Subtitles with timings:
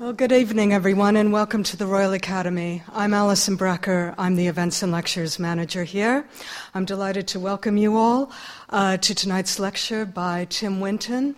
[0.00, 2.84] Well, good evening, everyone, and welcome to the Royal Academy.
[2.92, 4.14] I'm Alison Brecker.
[4.16, 6.24] I'm the Events and Lectures Manager here.
[6.72, 8.30] I'm delighted to welcome you all
[8.70, 11.34] uh, to tonight's lecture by Tim Winton.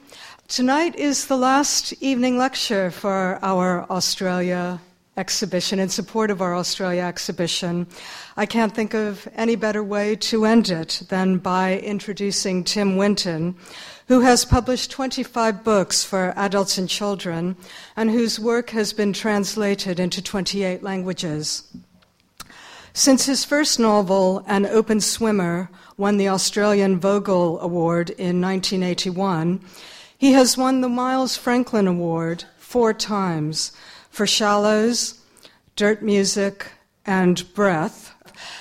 [0.46, 4.79] Tonight is the last evening lecture for our Australia
[5.17, 7.87] exhibition in support of our Australia exhibition.
[8.37, 13.56] I can't think of any better way to end it than by introducing Tim Winton,
[14.11, 17.55] who has published 25 books for adults and children,
[17.95, 21.62] and whose work has been translated into 28 languages.
[22.92, 29.60] Since his first novel, An Open Swimmer, won the Australian Vogel Award in 1981,
[30.19, 33.70] he has won the Miles Franklin Award four times
[34.11, 35.20] for Shallows,
[35.77, 36.66] Dirt Music,
[37.06, 38.09] and Breath,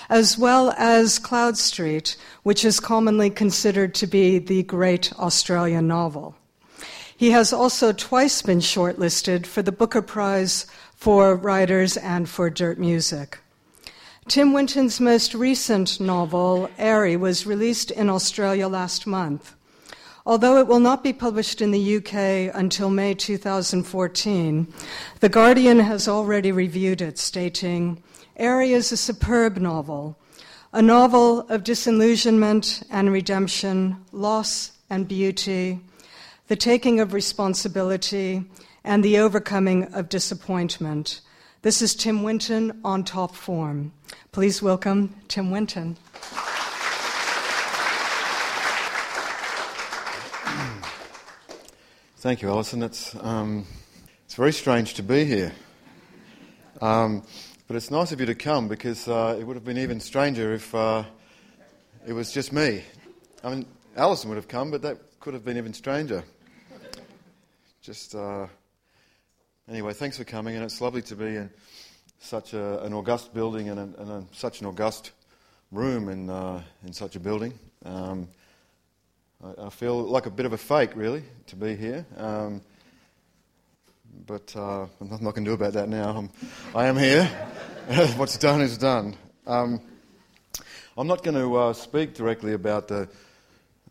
[0.09, 6.35] as well as Cloud Street, which is commonly considered to be the great Australian novel.
[7.15, 10.65] He has also twice been shortlisted for the Booker Prize
[10.95, 13.39] for Riders and for Dirt Music.
[14.29, 19.55] Tim Winton's most recent novel, Eyrie, was released in Australia last month.
[20.25, 24.71] Although it will not be published in the UK until May 2014,
[25.19, 28.03] The Guardian has already reviewed it, stating,
[28.39, 30.17] Eyrie is a superb novel,
[30.71, 35.81] a novel of disillusionment and redemption, loss and beauty,
[36.47, 38.45] the taking of responsibility,
[38.85, 41.19] and the overcoming of disappointment.
[41.63, 43.91] This is Tim Winton on top form.
[44.31, 45.97] Please welcome Tim Winton.
[52.19, 52.83] Thank you, Alison.
[52.83, 53.65] It's, um,
[54.23, 55.51] it's very strange to be here.
[56.81, 57.23] Um,
[57.69, 60.53] but it's nice of you to come because uh, it would have been even stranger
[60.55, 61.03] if uh,
[62.07, 62.83] it was just me.
[63.43, 66.23] I mean, Alison would have come, but that could have been even stranger.
[67.83, 68.47] Just uh,
[69.69, 71.51] anyway, thanks for coming, and it's lovely to be in
[72.17, 75.11] such a, an august building and, a, and a, such an august
[75.71, 77.53] room in uh, in such a building.
[77.85, 78.29] Um,
[79.43, 82.03] I, I, feel like a bit of a fake, really, to be here.
[82.17, 82.61] Um,
[84.25, 86.17] but uh, I'm not going to do about that now.
[86.17, 86.29] I'm,
[86.75, 87.25] I am here.
[88.17, 89.15] What's done is done.
[89.47, 89.81] Um,
[90.97, 93.07] I'm not going to uh, speak directly about the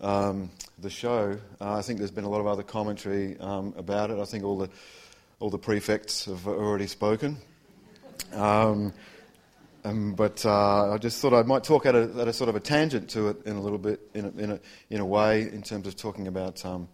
[0.00, 1.38] um, the show.
[1.60, 4.18] Uh, I think there's been a lot of other commentary um, about it.
[4.18, 4.70] I think all the
[5.40, 7.38] all the prefects have already spoken.
[8.32, 8.92] Um,
[9.84, 12.56] um, but uh, I just thought I might talk at a, at a, sort of
[12.56, 14.60] a tangent to it in a little bit, in a, in a,
[14.90, 16.88] in a way, in terms of talking about um,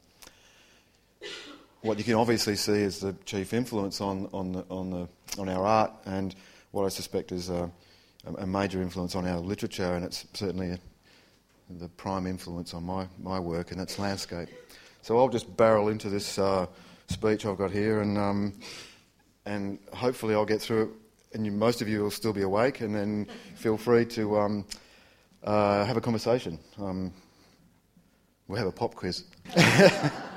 [1.84, 5.06] what you can obviously see is the chief influence on, on, the, on, the,
[5.38, 6.34] on our art and
[6.70, 7.70] what I suspect is a,
[8.38, 10.78] a major influence on our literature, and it's certainly a,
[11.78, 14.48] the prime influence on my, my work, and that's landscape.
[15.02, 16.66] So I'll just barrel into this uh,
[17.08, 18.54] speech I've got here, and, um,
[19.44, 20.88] and hopefully I'll get through it,
[21.34, 24.64] and you, most of you will still be awake, and then feel free to um,
[25.44, 26.58] uh, have a conversation.
[26.78, 27.12] Um,
[28.48, 29.24] we'll have a pop quiz.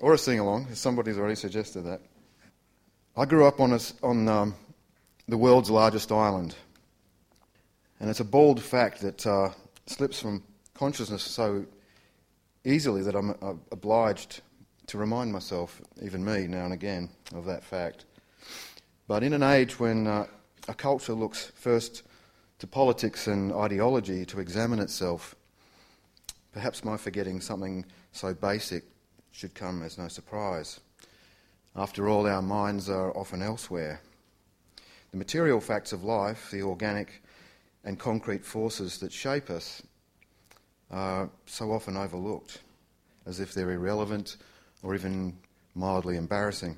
[0.00, 0.68] or a sing along.
[0.70, 2.00] as Somebody's already suggested that.
[3.16, 4.54] I grew up on, a, on um,
[5.26, 6.54] the world's largest island,
[8.00, 9.50] and it's a bald fact that uh,
[9.86, 10.42] slips from
[10.74, 11.66] consciousness so
[12.64, 14.40] easily that I'm uh, obliged
[14.86, 18.04] to remind myself, even me, now and again, of that fact.
[19.08, 20.26] But in an age when uh,
[20.68, 22.04] a culture looks first
[22.60, 25.34] to politics and ideology to examine itself,
[26.52, 28.84] perhaps my forgetting something so basic
[29.38, 30.80] should come as no surprise.
[31.76, 34.00] After all, our minds are often elsewhere.
[35.12, 37.22] The material facts of life, the organic
[37.84, 39.80] and concrete forces that shape us,
[40.90, 42.62] are so often overlooked,
[43.26, 44.38] as if they're irrelevant
[44.82, 45.38] or even
[45.76, 46.76] mildly embarrassing.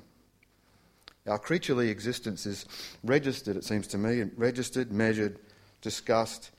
[1.25, 2.67] Our creaturely existence is
[3.03, 5.39] registered, it seems to me, registered, measured,
[5.81, 6.51] discussed,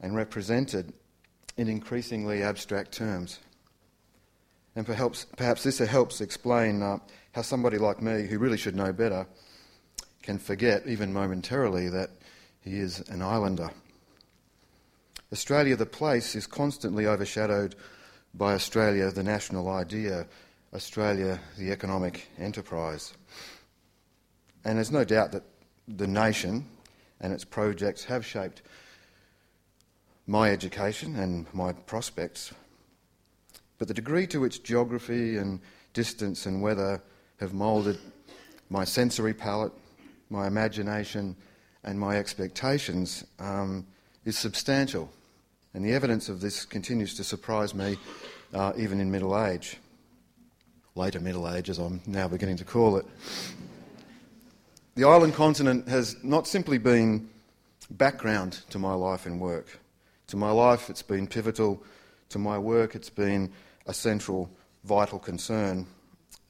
[0.00, 0.92] and represented
[1.56, 3.40] in increasingly abstract terms.
[4.76, 6.98] And perhaps, perhaps this helps explain uh,
[7.32, 9.26] how somebody like me, who really should know better,
[10.22, 12.10] can forget, even momentarily, that
[12.60, 13.70] he is an islander.
[15.32, 17.74] Australia, the place, is constantly overshadowed
[18.34, 20.26] by Australia, the national idea,
[20.74, 23.12] Australia, the economic enterprise.
[24.64, 25.44] And there's no doubt that
[25.88, 26.66] the nation
[27.20, 28.62] and its projects have shaped
[30.26, 32.52] my education and my prospects
[33.80, 35.58] but the degree to which geography and
[35.94, 37.02] distance and weather
[37.38, 37.98] have moulded
[38.68, 39.72] my sensory palette,
[40.28, 41.34] my imagination,
[41.82, 43.86] and my expectations um,
[44.26, 45.10] is substantial.
[45.72, 47.96] And the evidence of this continues to surprise me
[48.52, 49.78] uh, even in middle age.
[50.94, 53.06] later Middle Age, as I'm now beginning to call it.
[54.94, 57.30] The island continent has not simply been
[57.90, 59.78] background to my life and work.
[60.26, 61.82] To my life, it's been pivotal.
[62.28, 63.50] To my work, it's been
[63.86, 64.50] a central,
[64.84, 65.86] vital concern,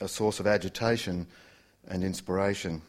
[0.00, 1.26] a source of agitation
[1.88, 2.82] and inspiration.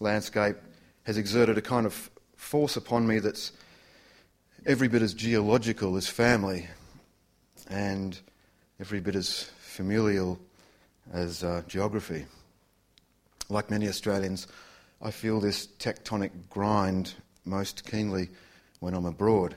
[0.00, 0.56] Landscape
[1.04, 3.52] has exerted a kind of force upon me that's
[4.66, 6.68] every bit as geological as family
[7.68, 8.20] and
[8.80, 10.38] every bit as familial
[11.12, 12.26] as uh, geography.
[13.48, 14.46] Like many Australians,
[15.00, 18.28] I feel this tectonic grind most keenly
[18.80, 19.54] when I'm abroad.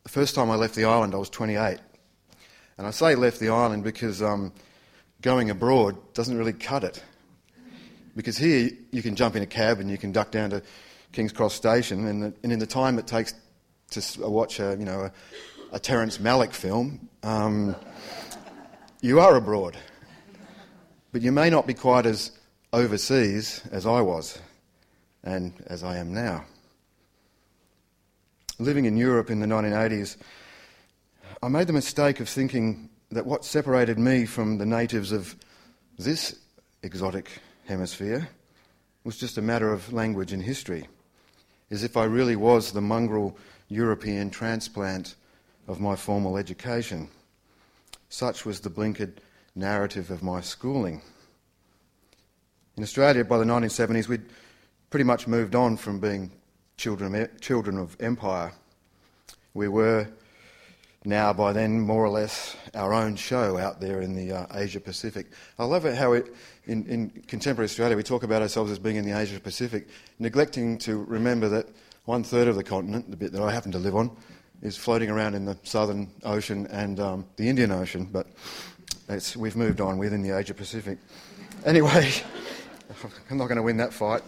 [0.00, 1.78] Uh, the first time I left the island, I was 28.
[2.78, 4.52] And I say left the island because um,
[5.20, 7.02] going abroad doesn't really cut it.
[8.16, 10.62] Because here you can jump in a cab and you can duck down to
[11.12, 13.34] King's Cross Station, and, the, and in the time it takes
[13.90, 15.10] to watch a, you know,
[15.72, 17.74] a, a Malick film, um,
[19.00, 19.76] you are abroad.
[21.12, 22.30] But you may not be quite as
[22.72, 24.38] overseas as I was
[25.24, 26.44] and as I am now.
[28.60, 30.18] Living in Europe in the 1980s,
[31.42, 35.34] I made the mistake of thinking that what separated me from the natives of
[35.98, 36.38] this
[36.82, 37.30] exotic
[37.66, 38.28] hemisphere
[39.02, 40.86] was just a matter of language and history,
[41.70, 43.34] as if I really was the mongrel
[43.68, 45.14] European transplant
[45.66, 47.08] of my formal education.
[48.10, 49.14] Such was the blinkered
[49.54, 51.00] narrative of my schooling.
[52.76, 54.28] In Australia, by the 1970s, we'd
[54.90, 56.30] pretty much moved on from being
[56.80, 58.52] children of, children of empire.
[59.52, 60.08] We were
[61.04, 64.80] now, by then, more or less our own show out there in the uh, Asia
[64.80, 65.26] Pacific.
[65.58, 66.34] I love it how it,
[66.64, 69.88] in, in contemporary Australia we talk about ourselves as being in the Asia Pacific,
[70.18, 71.68] neglecting to remember that
[72.06, 74.10] one third of the continent, the bit that I happen to live on,
[74.62, 78.26] is floating around in the Southern Ocean and um, the Indian Ocean, but
[79.36, 80.98] we've moved on within the Asia Pacific.
[81.66, 82.10] Anyway,
[83.30, 84.22] I'm not going to win that fight.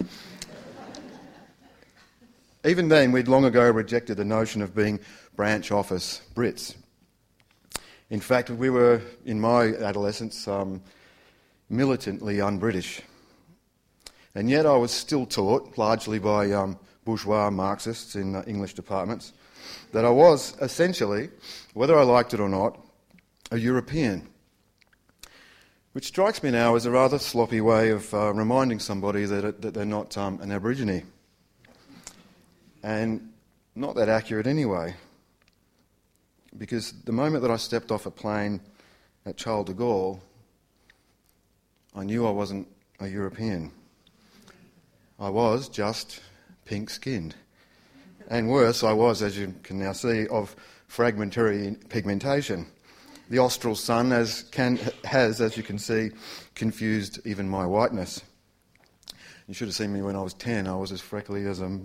[2.65, 5.01] Even then, we'd long ago rejected the notion of being
[5.35, 6.77] branch office Brits.
[8.09, 10.81] In fact, we were, in my adolescence, um,
[11.69, 13.01] militantly un British.
[14.35, 19.33] And yet I was still taught, largely by um, bourgeois Marxists in uh, English departments,
[19.93, 21.31] that I was essentially,
[21.75, 22.79] whether I liked it or not,
[23.51, 24.29] a European.
[25.95, 29.75] Which strikes me now as a rather sloppy way of uh, reminding somebody that, that
[29.75, 31.07] they're not um, an Aborigine.
[32.83, 33.33] And
[33.75, 34.95] not that accurate anyway.
[36.57, 38.61] Because the moment that I stepped off a plane
[39.25, 40.21] at Charles de Gaulle,
[41.95, 42.69] I knew I wasn't
[43.01, 43.73] a European.
[45.19, 46.21] I was just
[46.65, 47.35] pink skinned.
[48.29, 50.55] And worse, I was, as you can now see, of
[50.87, 52.67] fragmentary pigmentation.
[53.31, 56.11] The austral sun has, can, has, as you can see,
[56.55, 58.23] confused even my whiteness.
[59.49, 60.67] You should have seen me when I was 10.
[60.67, 61.79] I was as freckly as a.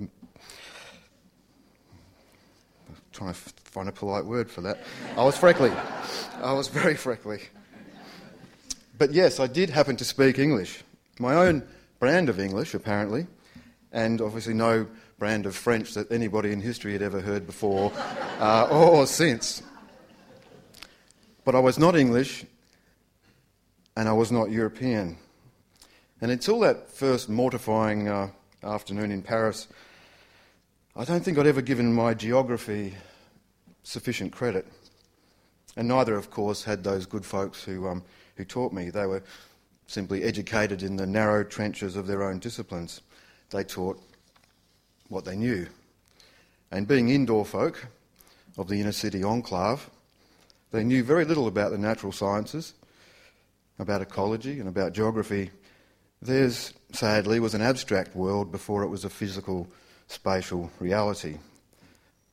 [3.18, 4.78] Trying to find a polite word for that.
[5.18, 5.72] I was freckly.
[6.40, 7.40] I was very freckly.
[8.96, 10.84] But yes, I did happen to speak English.
[11.18, 11.68] My own
[11.98, 13.26] brand of English, apparently,
[13.92, 14.86] and obviously no
[15.18, 17.92] brand of French that anybody in history had ever heard before
[18.40, 19.64] uh, or since.
[21.44, 22.46] But I was not English
[23.96, 25.18] and I was not European.
[26.22, 28.30] And until that first mortifying uh,
[28.62, 29.68] afternoon in Paris,
[30.96, 32.94] I don't think I'd ever given my geography
[33.88, 34.68] sufficient credit.
[35.78, 38.04] And neither, of course, had those good folks who, um,
[38.36, 38.90] who taught me.
[38.90, 39.24] They were
[39.88, 43.02] simply educated in the narrow trenches of their own disciplines.
[43.52, 44.02] They taught
[45.08, 45.68] what they knew.
[46.70, 47.88] And being indoor folk
[48.58, 49.90] of the inner city enclave,
[50.72, 52.74] they knew very little about the natural sciences,
[53.80, 55.50] about ecology, and about geography.
[56.22, 59.66] Theirs, sadly, was an abstract world before it was a physical,
[60.08, 61.38] spatial reality.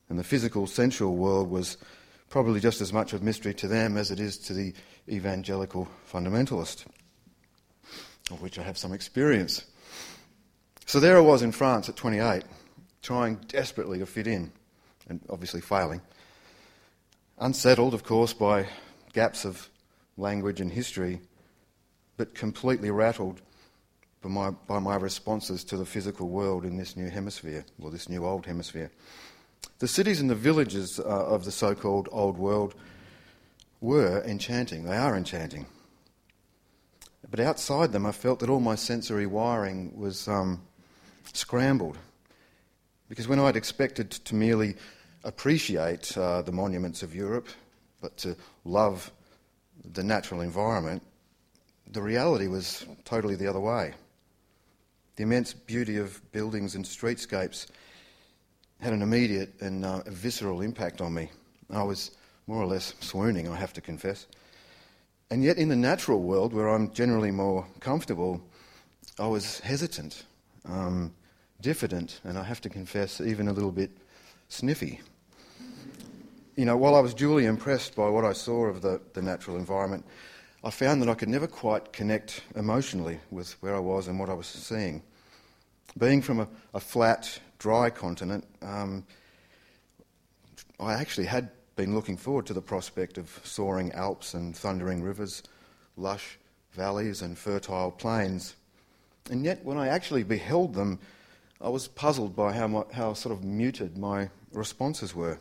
[0.09, 1.77] And the physical, sensual world was
[2.29, 4.73] probably just as much of mystery to them as it is to the
[5.09, 6.85] evangelical fundamentalist,
[8.31, 9.65] of which I have some experience.
[10.85, 12.43] So there I was in France at 28,
[13.01, 14.51] trying desperately to fit in,
[15.09, 16.01] and obviously failing.
[17.39, 18.67] Unsettled, of course, by
[19.13, 19.69] gaps of
[20.17, 21.21] language and history,
[22.17, 23.41] but completely rattled
[24.21, 28.09] by my, by my responses to the physical world in this new hemisphere, or this
[28.09, 28.91] new old hemisphere.
[29.79, 32.75] The cities and the villages uh, of the so called old world
[33.81, 34.85] were enchanting.
[34.85, 35.65] They are enchanting.
[37.29, 40.61] But outside them, I felt that all my sensory wiring was um,
[41.33, 41.97] scrambled.
[43.09, 44.75] Because when I'd expected to merely
[45.25, 47.49] appreciate uh, the monuments of Europe,
[48.01, 49.11] but to love
[49.83, 51.03] the natural environment,
[51.91, 53.93] the reality was totally the other way.
[55.17, 57.67] The immense beauty of buildings and streetscapes
[58.81, 61.29] had an immediate and uh, visceral impact on me.
[61.69, 62.11] I was
[62.47, 64.27] more or less swooning, I have to confess.
[65.31, 68.41] And yet, in the natural world, where I'm generally more comfortable,
[69.17, 70.23] I was hesitant,
[70.65, 71.13] um,
[71.61, 73.91] diffident, and I have to confess, even a little bit
[74.49, 75.01] sniffy.
[76.55, 79.57] You know, while I was duly impressed by what I saw of the, the natural
[79.57, 80.05] environment,
[80.63, 84.29] I found that I could never quite connect emotionally with where I was and what
[84.29, 85.01] I was seeing.
[85.97, 89.03] Being from a, a flat, dry continent, um,
[90.79, 95.41] I actually had been looking forward to the prospect of soaring Alps and thundering rivers,
[95.97, 96.37] lush
[96.73, 98.55] valleys and fertile plains.
[99.31, 100.99] And yet, when I actually beheld them,
[101.59, 105.39] I was puzzled by how, my, how sort of muted my responses were.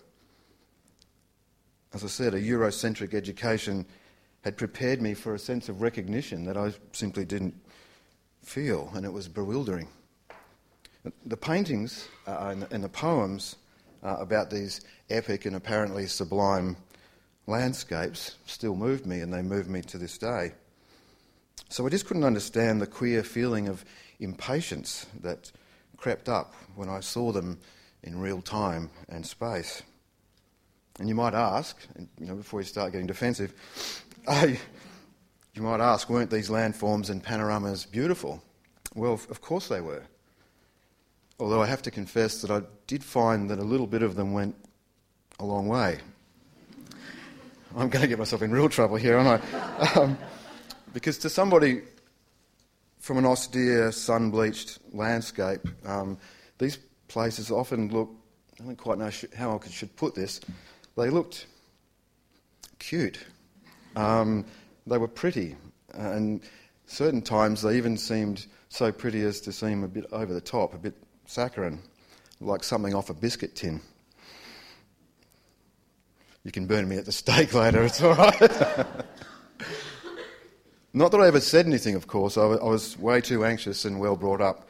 [1.93, 3.85] As I said, a Eurocentric education
[4.45, 7.55] had prepared me for a sense of recognition that I simply didn't
[8.43, 9.89] feel, and it was bewildering.
[11.27, 13.57] The paintings and, the, poems
[14.03, 14.81] uh, about these
[15.11, 16.77] epic and apparently sublime
[17.47, 20.53] landscapes still moved me, and they move me to this day.
[21.69, 23.85] So I just couldn't understand the queer feeling of
[24.21, 25.53] impatience that
[25.97, 27.59] crept up when I saw them
[28.03, 29.83] in real time and space.
[30.99, 31.77] And you might ask,
[32.19, 33.53] you know, before you start getting defensive,
[34.43, 38.43] you might ask, weren't these landforms and panoramas beautiful?
[38.95, 40.03] Well, of course they were.
[41.39, 44.33] Although I have to confess that I did find that a little bit of them
[44.33, 44.55] went
[45.41, 45.99] a long way.
[47.77, 49.99] I'm going to get myself in real trouble here, aren't I?
[50.01, 50.17] Um,
[50.93, 51.83] because to somebody
[53.01, 56.17] from an austere, sun bleached landscape, um,
[56.59, 58.11] these places often look,
[58.61, 60.41] I don't quite know how I should put this,
[60.97, 61.47] they looked
[62.79, 63.19] cute.
[63.97, 64.45] Um,
[64.87, 65.57] they were pretty,
[65.93, 66.41] and
[66.87, 70.75] certain times they even seemed so pretty as to seem a bit over the top,
[70.75, 70.95] a bit
[71.27, 71.81] saccharine,
[72.41, 73.81] like something off a biscuit tin.
[76.45, 78.41] You can burn me at the stake later, it's all right.
[80.93, 82.39] Not that I ever said anything, of course.
[82.39, 84.69] I, was way too anxious and well brought up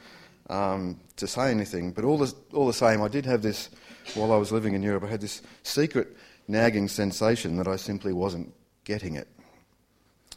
[0.49, 1.93] um, to say anything.
[1.93, 3.69] But all the, all the same, I did have this,
[4.15, 6.17] while I was living in Europe, I had this secret
[6.49, 9.29] nagging sensation that I simply wasn't getting it.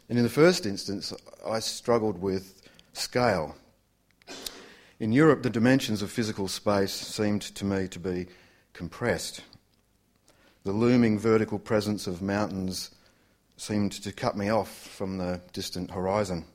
[0.09, 1.13] And in the first instance,
[1.45, 2.61] I struggled with
[2.93, 3.55] scale.
[4.99, 8.25] In Europe, the dimensions of physical space seemed to me to be
[8.73, 9.41] compressed.
[10.63, 12.89] The looming vertical presence of mountains
[13.57, 16.45] seemed to cut me off from the distant horizon.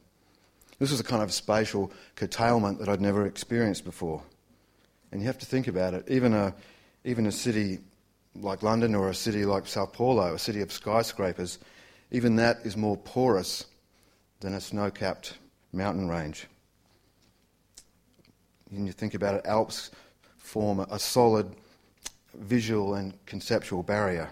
[0.81, 4.25] This was a kind of spatial curtailment that I'd never experienced before.
[5.13, 6.05] And you have to think about it.
[6.09, 6.53] Even a,
[7.05, 7.79] even a city
[8.35, 11.61] like London or a city like Sao Paulo, a city of skyscrapers,
[12.11, 13.67] even that is more porous
[14.41, 15.35] than a snow capped
[15.73, 16.49] mountain range.
[18.73, 19.91] When you think about it, Alps
[20.39, 21.55] form a solid
[22.35, 24.31] visual and conceptual barrier,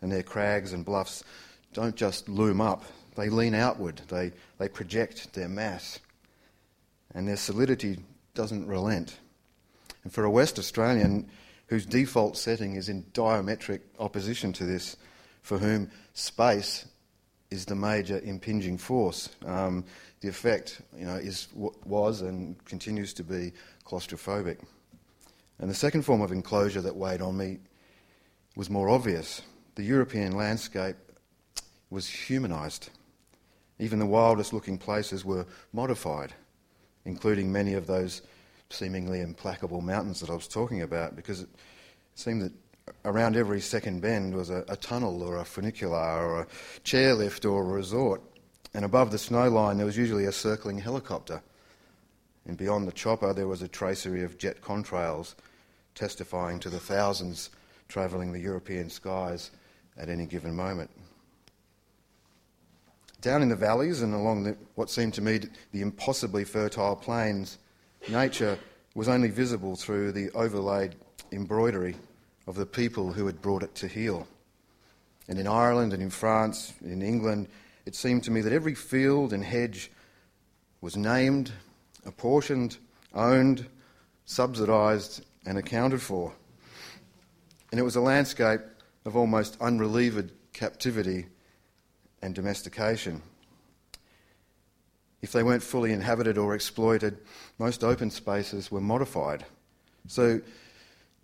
[0.00, 1.24] and their crags and bluffs
[1.72, 2.84] don't just loom up,
[3.16, 5.98] they lean outward, they, they project their mass,
[7.14, 7.98] and their solidity
[8.34, 9.18] doesn't relent.
[10.04, 11.28] And for a West Australian
[11.66, 14.96] whose default setting is in diametric opposition to this,
[15.42, 16.86] for whom space
[17.50, 19.84] is the major impinging force, um,
[20.20, 23.52] the effect you know, is, was and continues to be
[23.90, 24.58] claustrophobic.
[25.58, 27.58] And the second form of enclosure that weighed on me
[28.56, 29.42] was more obvious.
[29.74, 30.96] The European landscape
[31.90, 32.90] was humanised.
[33.78, 36.32] Even the wildest looking places were modified,
[37.04, 38.22] including many of those
[38.70, 41.48] seemingly implacable mountains that I was talking about, because it
[42.14, 42.52] seemed that
[43.04, 46.46] around every second bend was a, a tunnel or a funicular or a
[46.84, 48.22] chairlift or a resort.
[48.72, 51.42] And above the snow line, there was usually a circling helicopter.
[52.46, 55.34] And beyond the chopper, there was a tracery of jet contrails
[55.94, 57.50] testifying to the thousands
[57.88, 59.50] travelling the European skies
[59.98, 60.90] at any given moment.
[63.20, 65.40] Down in the valleys and along the, what seemed to me
[65.72, 67.58] the impossibly fertile plains,
[68.08, 68.58] nature
[68.94, 70.94] was only visible through the overlaid
[71.32, 71.96] embroidery
[72.46, 74.26] of the people who had brought it to heel.
[75.28, 77.48] And in Ireland and in France, in England,
[77.84, 79.90] it seemed to me that every field and hedge
[80.80, 81.52] was named,
[82.04, 82.78] apportioned,
[83.14, 83.66] owned,
[84.24, 86.32] subsidised, and accounted for.
[87.70, 88.60] And it was a landscape
[89.04, 91.26] of almost unrelieved captivity
[92.22, 93.22] and domestication.
[95.22, 97.18] If they weren't fully inhabited or exploited,
[97.58, 99.44] most open spaces were modified.
[100.06, 100.40] So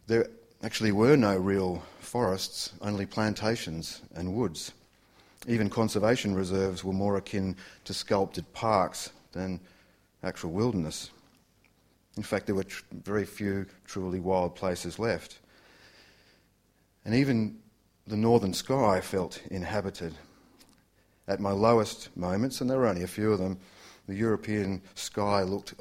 [0.06, 0.28] there
[0.62, 4.72] actually were no real forests, only plantations and woods.
[5.48, 9.60] Even conservation reserves were more akin to sculpted parks than
[10.22, 11.10] actual wilderness.
[12.16, 15.38] In fact, there were tr- very few truly wild places left.
[17.04, 17.58] And even
[18.06, 20.14] the northern sky felt inhabited.
[21.28, 23.58] At my lowest moments, and there were only a few of them,
[24.06, 25.74] the European sky looked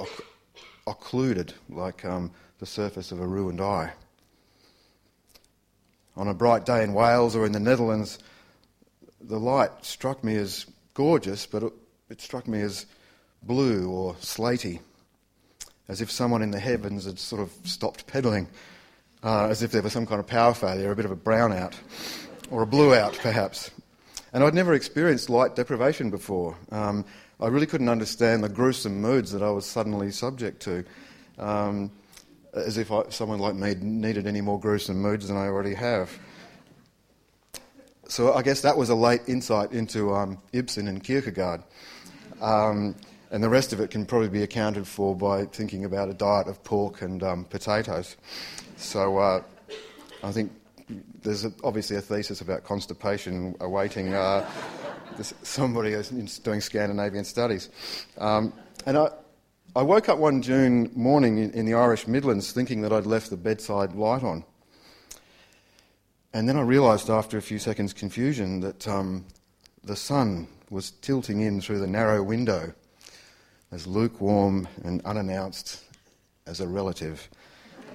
[0.88, 3.92] occluded like um, the surface of a ruined eye.
[6.16, 8.20] On a bright day in Wales or in the Netherlands,
[9.22, 11.74] the light struck me as gorgeous, but it,
[12.10, 12.86] it struck me as
[13.46, 14.80] blue or slaty,
[15.88, 18.48] as if someone in the heavens had sort of stopped pedalling,
[19.24, 21.76] uh, as if there was some kind of power failure, a bit of a brownout,
[22.50, 23.72] or a blue out perhaps.
[24.34, 26.58] And I'd never experienced light deprivation before.
[26.72, 27.06] Um,
[27.40, 30.84] I really couldn't understand the gruesome moods that I was suddenly subject to,
[31.38, 31.92] um,
[32.54, 36.10] as if I, someone like me needed any more gruesome moods than I already have.
[38.08, 41.64] So I guess that was a late insight into um, Ibsen and Kierkegaard.
[42.42, 42.96] Um,
[43.36, 46.48] and the rest of it can probably be accounted for by thinking about a diet
[46.48, 48.16] of pork and um, potatoes.
[48.78, 49.44] So uh,
[50.24, 50.54] I think
[51.22, 54.50] there's a, obviously a thesis about constipation awaiting uh,
[55.18, 57.68] this, somebody who's doing Scandinavian studies.
[58.18, 58.54] Um,
[58.86, 59.10] and I,
[59.76, 63.32] I woke up one June morning in, in the Irish Midlands thinking that I'd left
[63.32, 64.46] the bedside light on.
[66.32, 69.26] And then I realised after a few seconds' confusion that um,
[69.84, 72.74] the sun was tilting in through the narrow window,
[73.76, 75.84] as lukewarm and unannounced
[76.48, 77.30] as a relative.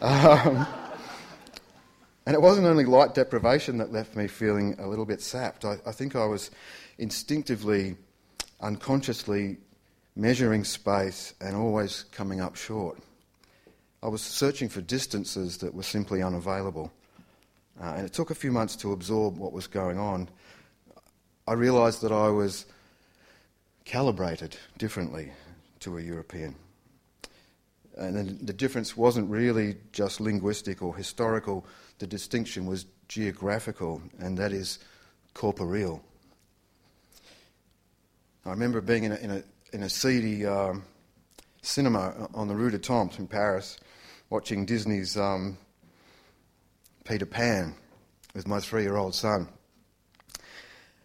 [0.02, 0.66] Um,
[2.26, 5.64] and it wasn't only light deprivation that left me feeling a little bit sapped.
[5.64, 6.50] I, I think I was
[6.98, 7.96] instinctively,
[8.60, 9.56] unconsciously
[10.16, 12.98] measuring space and always coming up short.
[14.02, 16.92] I was searching for distances that were simply unavailable.
[17.80, 20.28] Uh, and it took a few months to absorb what was going on.
[21.48, 22.66] I realised that I was
[23.86, 25.32] calibrated differently
[25.80, 26.54] to a European.
[27.96, 31.66] And the difference wasn't really just linguistic or historical,
[31.98, 34.78] the distinction was geographical, and that is
[35.34, 36.02] corporeal.
[38.46, 40.84] I remember being in a, in a, in a seedy um,
[41.62, 43.78] cinema on the Rue de Temple in Paris,
[44.30, 45.58] watching Disney's um,
[47.04, 47.74] Peter Pan
[48.34, 49.48] with my three-year-old son.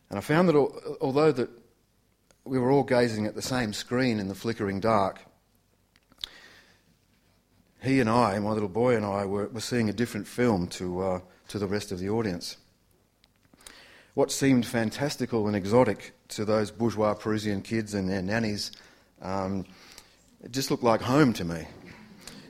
[0.10, 0.56] And I found that
[1.02, 1.50] although that
[2.46, 5.20] we were all gazing at the same screen in the flickering dark,
[7.82, 11.02] he and I, my little boy and I, were, were seeing a different film to,
[11.02, 12.58] uh, to the rest of the audience.
[14.14, 18.72] What seemed fantastical and exotic to those bourgeois Parisian kids and their nannies
[19.22, 19.66] um,
[20.44, 21.66] it just looked like home to me.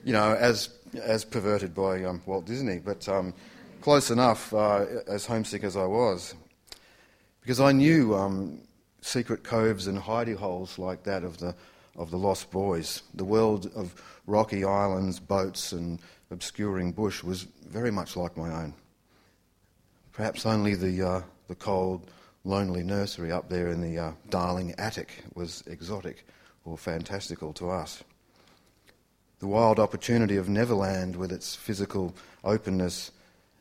[0.04, 0.70] You know, as
[1.02, 3.34] as perverted by um, Walt Disney, but um,
[3.80, 6.34] close enough uh, as homesick as I was.
[7.40, 8.60] Because I knew um,
[9.06, 11.54] secret coves and hidey holes like that of the,
[11.96, 13.02] of the Lost Boys.
[13.14, 13.94] The world of
[14.26, 18.74] rocky islands, boats, and obscuring bush was very much like my own.
[20.12, 22.10] Perhaps only the, uh, the cold,
[22.44, 26.26] lonely nursery up there in the uh, Darling attic was exotic
[26.64, 28.02] or fantastical to us
[29.38, 33.12] the wild opportunity of Neverland with its physical openness,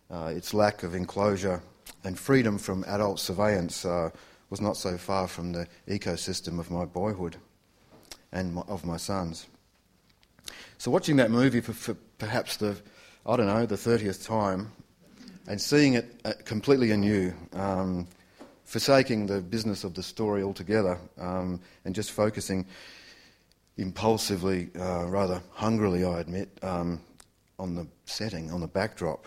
[0.09, 1.61] uh, its lack of enclosure,
[2.03, 4.09] and freedom from adult surveillance uh,
[4.49, 7.37] was not so far from the ecosystem of my boyhood
[8.31, 9.47] and of my sons.
[10.77, 12.75] So, watching that movie for, for, perhaps the,
[13.25, 14.71] I don't know, the 30th time,
[15.47, 18.07] and seeing it uh, completely anew, um,
[18.65, 22.65] forsaking the business of the story altogether, um, and just focusing
[23.77, 27.01] impulsively, uh, rather hungrily, I admit, um,
[27.59, 29.25] on the setting, on the backdrop.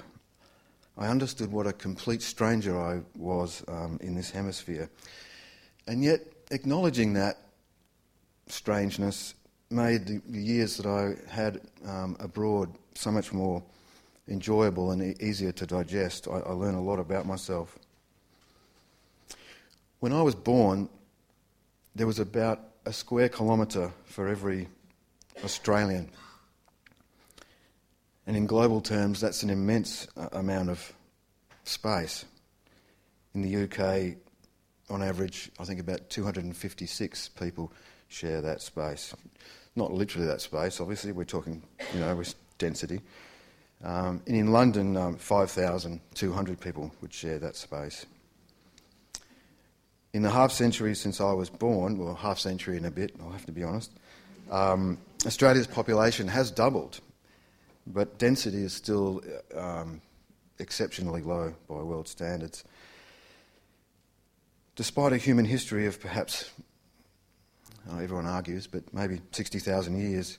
[0.98, 4.90] I understood what a complete stranger I was um, in this hemisphere.
[5.86, 7.38] And yet, acknowledging that
[8.48, 9.34] strangeness
[9.70, 13.62] made the, years that I had um, abroad so much more
[14.26, 16.26] enjoyable and e- easier to digest.
[16.26, 17.78] I, I learned a lot about myself.
[20.00, 20.88] When I was born,
[21.94, 24.68] there was about a square kilometre for every
[25.44, 26.10] Australian.
[28.28, 30.92] And in global terms, that's an immense uh, amount of
[31.64, 32.26] space.
[33.34, 34.18] In the UK,
[34.90, 37.72] on average, I think about 256 people
[38.08, 39.14] share that space.
[39.76, 41.62] Not literally that space, obviously, we're talking,
[41.94, 43.00] you know, with density.
[43.82, 48.04] Um, and in London, um, 5,200 people would share that space.
[50.12, 53.30] In the half century since I was born, well, half century and a bit, I'll
[53.30, 53.90] have to be honest,
[54.50, 57.00] um, Australia's population has doubled,
[57.92, 59.22] but density is still
[59.54, 60.00] um,
[60.58, 62.64] exceptionally low by world standards.
[64.76, 66.50] Despite a human history of perhaps,
[67.90, 70.38] oh, everyone argues, but maybe 60,000 years,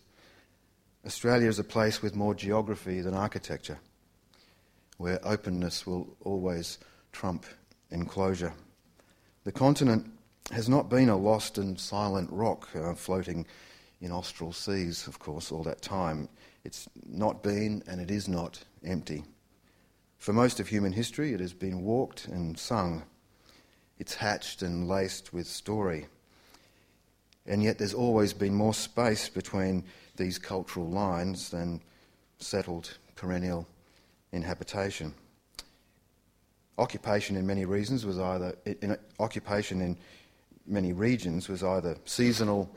[1.06, 3.80] Australia is a place with more geography than architecture,
[4.98, 6.78] where openness will always
[7.12, 7.46] trump
[7.90, 8.54] enclosure.
[9.44, 10.10] The continent
[10.52, 13.46] has not been a lost and silent rock uh, floating
[14.02, 16.30] in austral seas, of course, all that time.
[16.64, 19.24] It's not been and it is not empty.
[20.18, 23.04] For most of human history, it has been walked and sung.
[23.98, 26.08] It's hatched and laced with story.
[27.46, 29.86] And yet, there's always been more space between
[30.18, 31.82] these cultural lines than
[32.40, 33.68] settled perennial
[34.32, 35.14] inhabitation.
[36.78, 39.98] Occupation in many reasons was either in, occupation in
[40.66, 42.70] many regions was either seasonal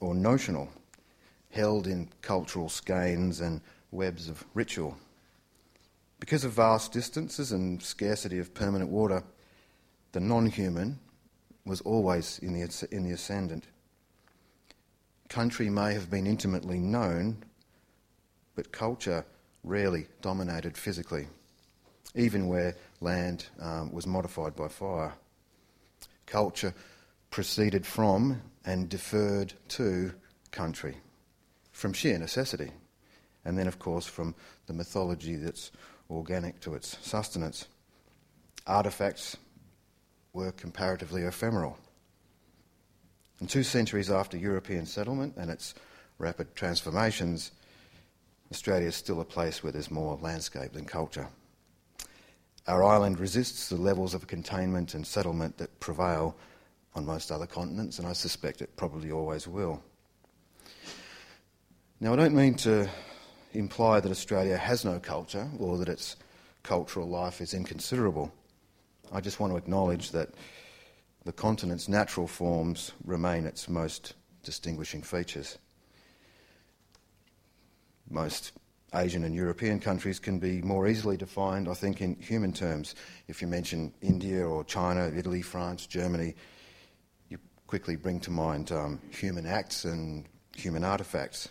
[0.00, 0.68] or notional,
[1.52, 3.60] held in cultural skeins and
[3.90, 4.96] webs of ritual.
[6.18, 9.22] Because of vast distances and scarcity of permanent water,
[10.12, 10.98] the non human
[11.64, 13.66] was always in the, in the ascendant.
[15.28, 17.36] Country may have been intimately known,
[18.54, 19.24] but culture
[19.62, 21.28] rarely dominated physically,
[22.14, 25.12] even where land um, was modified by fire.
[26.26, 26.74] Culture
[27.30, 30.12] proceeded from and deferred to
[30.50, 30.96] country
[31.72, 32.70] from sheer necessity,
[33.44, 34.34] and then, of course, from
[34.66, 35.72] the mythology that's
[36.10, 37.66] organic to its sustenance.
[38.66, 39.36] Artefacts
[40.32, 41.78] were comparatively ephemeral.
[43.40, 45.74] And two centuries after European settlement and its
[46.18, 47.50] rapid transformations,
[48.52, 51.26] Australia is still a place where there's more landscape than culture.
[52.68, 56.36] Our island resists the levels of containment and settlement that prevail
[56.94, 59.82] on most other continents, and I suspect it probably always will.
[62.02, 62.88] Now, I don't mean to
[63.52, 66.16] imply that Australia has no culture or that its
[66.64, 68.32] cultural life is inconsiderable.
[69.12, 70.30] I just want to acknowledge that
[71.24, 75.58] the continent's natural forms remain its most distinguishing features.
[78.10, 78.50] Most
[78.92, 82.96] Asian and European countries can be more easily defined, I think, in human terms.
[83.28, 86.34] If you mention India or China, Italy, France, Germany,
[87.28, 87.38] you
[87.68, 90.24] quickly bring to mind um, human acts and
[90.56, 91.46] human artefacts.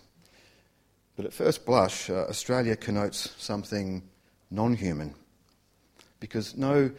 [1.21, 4.01] But at first blush, uh, Australia connotes something
[4.49, 5.13] non human
[6.19, 6.89] because no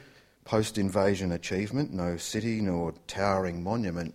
[0.44, 4.14] post invasion achievement, no city nor towering monument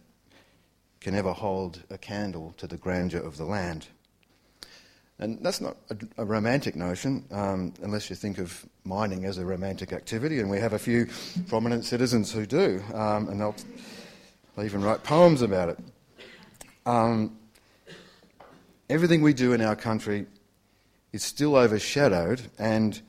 [1.01, 3.87] can ever hold a candle to the grandeur of the land.
[5.19, 9.45] And that's not a, a romantic notion, um, unless you think of mining as a
[9.45, 11.07] romantic activity, and we have a few
[11.49, 13.55] prominent citizens who do, um, and they'll,
[14.55, 15.79] they'll, even write poems about it.
[16.85, 17.37] Um,
[18.89, 20.26] everything we do in our country
[21.13, 23.02] is still overshadowed and,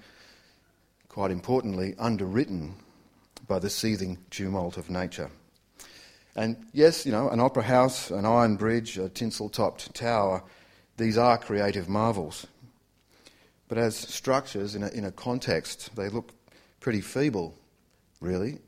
[1.09, 2.75] quite importantly, underwritten
[3.47, 5.31] by the seething tumult of nature.
[6.37, 10.45] And yes, you know, an opera house, an iron bridge, a tinsel topped tower,
[10.97, 12.47] these are creative marvels.
[13.69, 16.33] But as structures in a, in a context, they look
[16.81, 17.55] pretty feeble,
[18.21, 18.59] really,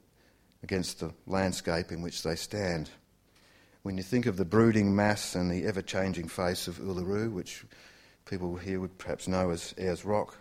[0.63, 2.91] against the landscape in which they stand.
[3.83, 7.65] When you think of the brooding mass and the ever changing face of Uluru, which
[8.27, 10.37] people here would perhaps know as Ayers Rock,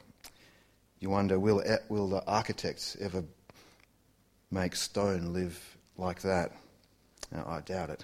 [1.00, 3.24] you wonder will, will the architects ever
[4.52, 6.52] make stone live like that?
[7.32, 8.04] Now, I doubt it.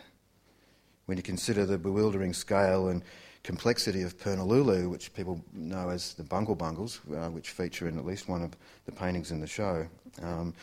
[1.05, 3.03] When you consider the bewildering scale and
[3.43, 8.05] complexity of Purnululu, which people know as the Bungle Bungles, uh, which feature in at
[8.05, 8.51] least one of
[8.85, 9.85] the paintings in the show,
[10.23, 10.53] um,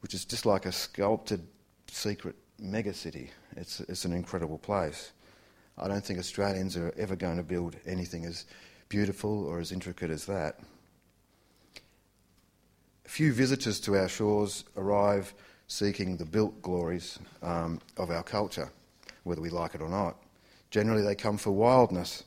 [0.00, 1.46] which is just like a sculpted
[1.88, 3.28] secret megacity.
[3.56, 5.12] It's, it's an incredible place.
[5.78, 8.44] I don't think Australians are ever going to build anything as
[8.88, 10.60] beautiful or as intricate as that.
[13.04, 15.34] Few visitors to our shores arrive
[15.68, 18.70] seeking the built glories um, of our culture,
[19.24, 20.16] whether we like it or not.
[20.70, 22.24] Generally, they come for wildness,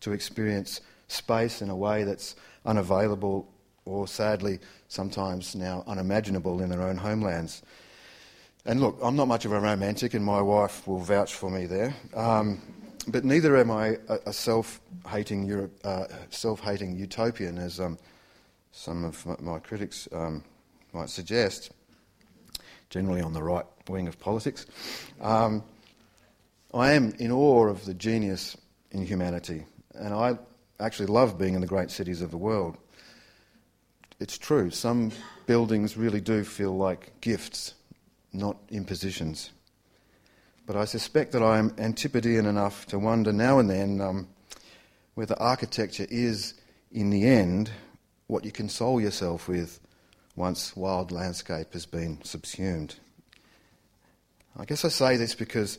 [0.00, 2.34] to experience space in a way that's
[2.66, 3.48] unavailable
[3.84, 7.62] or sadly sometimes now unimaginable in their own homelands.
[8.64, 11.66] And look, I'm not much of a romantic, and my wife will vouch for me
[11.66, 11.94] there.
[12.14, 12.60] Um,
[13.08, 17.98] but neither am I a, self-hating, uh, self-hating utopian, as um,
[18.70, 20.44] some of my critics um,
[20.92, 21.72] might suggest,
[22.88, 24.66] generally on the right wing of politics.
[25.20, 25.64] Um,
[26.72, 28.56] I am in awe of the genius
[28.92, 30.38] in humanity, and I
[30.78, 32.76] actually love being in the great cities of the world.
[34.20, 35.10] It's true, some
[35.46, 37.74] buildings really do feel like gifts,
[38.32, 39.50] not impositions.
[40.66, 44.28] But I suspect that I am Antipodean enough to wonder now and then um,
[45.14, 46.54] whether architecture is,
[46.90, 47.70] in the end,
[48.28, 49.80] what you console yourself with
[50.36, 52.94] once wild landscape has been subsumed.
[54.56, 55.78] I guess I say this because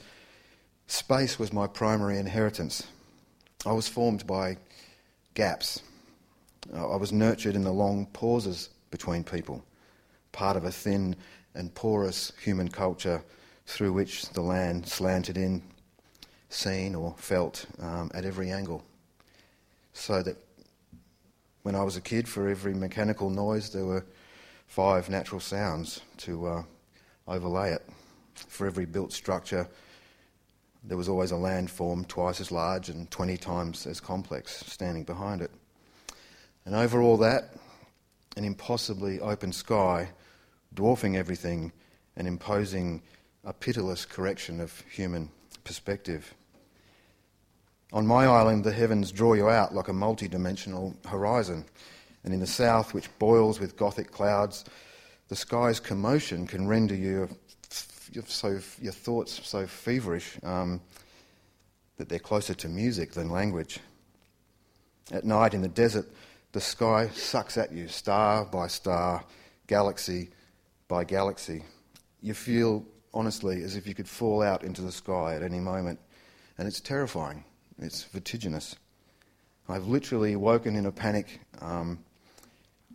[0.87, 2.83] space was my primary inheritance.
[3.65, 4.57] I was formed by
[5.33, 5.81] gaps.
[6.73, 9.63] I was nurtured in the long pauses between people,
[10.31, 11.15] part of a thin
[11.55, 13.23] and porous human culture
[13.65, 15.61] through which the land slanted in,
[16.49, 18.83] seen or felt um, at every angle.
[19.93, 20.37] So that
[21.63, 24.05] when I was a kid, for every mechanical noise, there were
[24.67, 26.63] five natural sounds to uh,
[27.27, 27.83] overlay it.
[28.35, 29.67] For every built structure,
[30.83, 35.41] there was always a landform twice as large and 20 times as complex standing behind
[35.41, 35.51] it.
[36.65, 37.53] And over all that,
[38.35, 40.09] an impossibly open sky,
[40.73, 41.71] dwarfing everything
[42.15, 43.01] and imposing
[43.43, 45.29] a pitiless correction of human
[45.63, 46.33] perspective.
[47.91, 51.65] On my island, the heavens draw you out like a multi dimensional horizon,
[52.23, 54.65] and in the south, which boils with Gothic clouds,
[55.27, 57.29] the sky's commotion can render you
[58.27, 60.79] so, your thoughts so feverish um,
[61.97, 63.79] that they're closer to music than language.
[65.11, 66.07] At night in the desert,
[66.51, 69.23] the sky sucks at you, star by star,
[69.67, 70.29] galaxy
[70.87, 71.63] by galaxy.
[72.21, 75.99] You feel, honestly, as if you could fall out into the sky at any moment,
[76.57, 77.43] and it's terrifying.
[77.79, 78.75] It's vertiginous.
[79.67, 81.99] I've literally woken in a panic, um,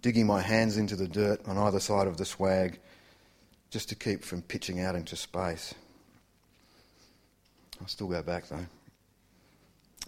[0.00, 2.78] digging my hands into the dirt on either side of the swag
[3.70, 5.74] just to keep from pitching out into space.
[7.80, 8.66] I'll still go back though.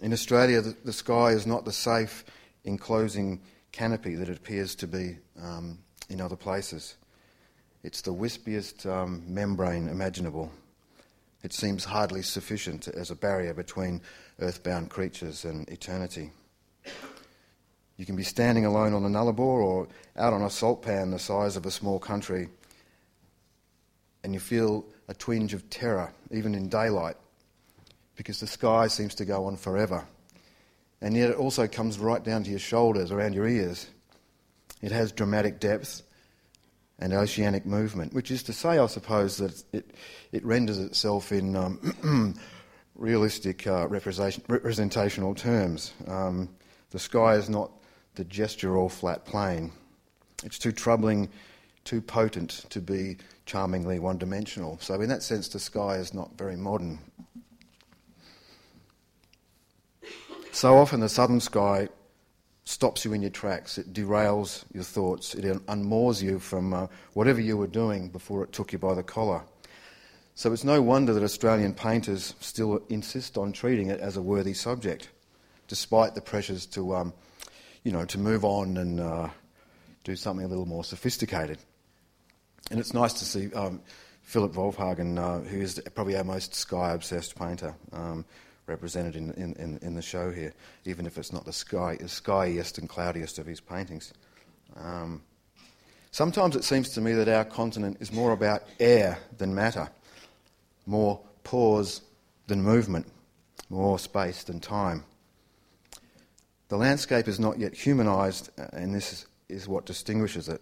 [0.01, 2.25] In Australia, the, the sky is not the safe,
[2.63, 3.41] enclosing
[3.71, 5.77] canopy that it appears to be um,
[6.09, 6.95] in other places.
[7.83, 10.51] It's the wispiest um, membrane imaginable.
[11.43, 14.01] It seems hardly sufficient as a barrier between
[14.39, 16.31] earthbound creatures and eternity.
[17.97, 21.17] You can be standing alone on a nullarbor or out on a salt pan the
[21.17, 22.49] size of a small country,
[24.23, 27.17] and you feel a twinge of terror, even in daylight,
[28.15, 30.05] because the sky seems to go on forever.
[31.01, 33.87] And yet it also comes right down to your shoulders, around your ears.
[34.83, 36.03] It has dramatic depth
[37.01, 39.91] and oceanic movement, which is to say, I suppose, that it,
[40.31, 42.35] it renders itself in um,
[42.95, 45.93] realistic uh, representational terms.
[46.07, 46.49] Um,
[46.91, 47.71] the sky is not
[48.15, 49.71] the gestural flat plane.
[50.43, 51.29] It's too troubling,
[51.85, 54.77] too potent to be charmingly one dimensional.
[54.79, 56.99] So, in that sense, the sky is not very modern.
[60.51, 61.87] So often, the southern sky
[62.63, 67.41] stops you in your tracks, it derails your thoughts, it unmoors you from uh, whatever
[67.41, 69.41] you were doing before it took you by the collar.
[70.35, 74.53] So it's no wonder that Australian painters still insist on treating it as a worthy
[74.53, 75.09] subject,
[75.67, 77.13] despite the pressures to, um,
[77.83, 79.29] you know, to move on and uh,
[80.03, 81.57] do something a little more sophisticated.
[82.69, 83.81] And it's nice to see um,
[84.21, 88.23] Philip Wolfhagen, uh, who is probably our most sky-obsessed painter, um,
[88.71, 90.53] represented in, in, in, the show here,
[90.85, 94.13] even if it's not the sky, the skiest and cloudiest of his paintings.
[94.75, 95.21] Um,
[96.11, 99.89] sometimes it seems to me that our continent is more about air than matter
[100.85, 102.01] more pause
[102.47, 103.07] than movement,
[103.69, 105.03] more space than time.
[106.69, 110.61] The landscape is not yet humanised, and this is, is what distinguishes it.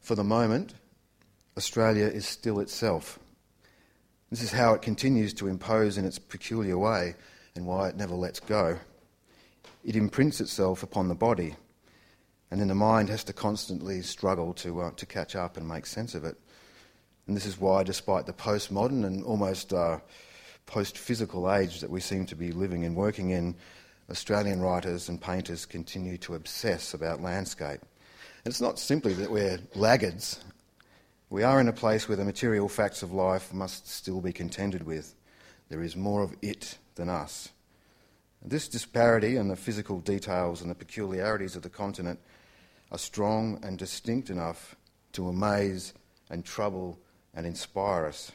[0.00, 0.74] For the moment,
[1.56, 3.18] Australia is still itself.
[4.36, 7.14] This is how it continues to impose in its peculiar way
[7.54, 8.78] and why it never lets go.
[9.82, 11.56] It imprints itself upon the body,
[12.50, 15.86] and then the mind has to constantly struggle to, uh, to catch up and make
[15.86, 16.36] sense of it.
[17.26, 20.00] And this is why, despite the postmodern and almost uh,
[20.66, 23.54] post physical age that we seem to be living and working in,
[24.10, 27.80] Australian writers and painters continue to obsess about landscape.
[27.80, 30.44] And it's not simply that we're laggards.
[31.28, 34.84] We are in a place where the material facts of life must still be contended
[34.84, 35.14] with.
[35.68, 37.48] There is more of it than us.
[38.44, 42.20] This disparity and the physical details and the peculiarities of the continent
[42.92, 44.76] are strong and distinct enough
[45.14, 45.94] to amaze
[46.30, 46.96] and trouble
[47.34, 48.30] and inspire us.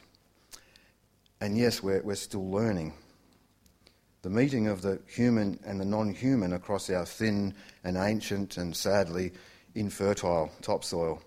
[1.40, 2.92] And yes, we're, we're still learning.
[4.20, 8.76] The meeting of the human and the non human across our thin and ancient and
[8.76, 9.32] sadly
[9.74, 11.22] infertile topsoil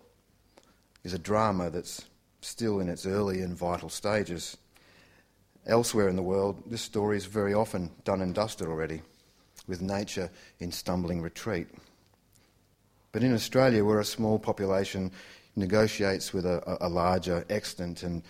[1.06, 2.04] is a drama that's
[2.42, 4.58] still in its early and vital stages.
[5.68, 9.04] Elsewhere in the world, this story is very often done and dusted already,
[9.68, 11.68] with nature in stumbling retreat.
[13.12, 15.12] But in Australia, we're a small population
[15.56, 18.24] negotiates with a, a larger, extant, and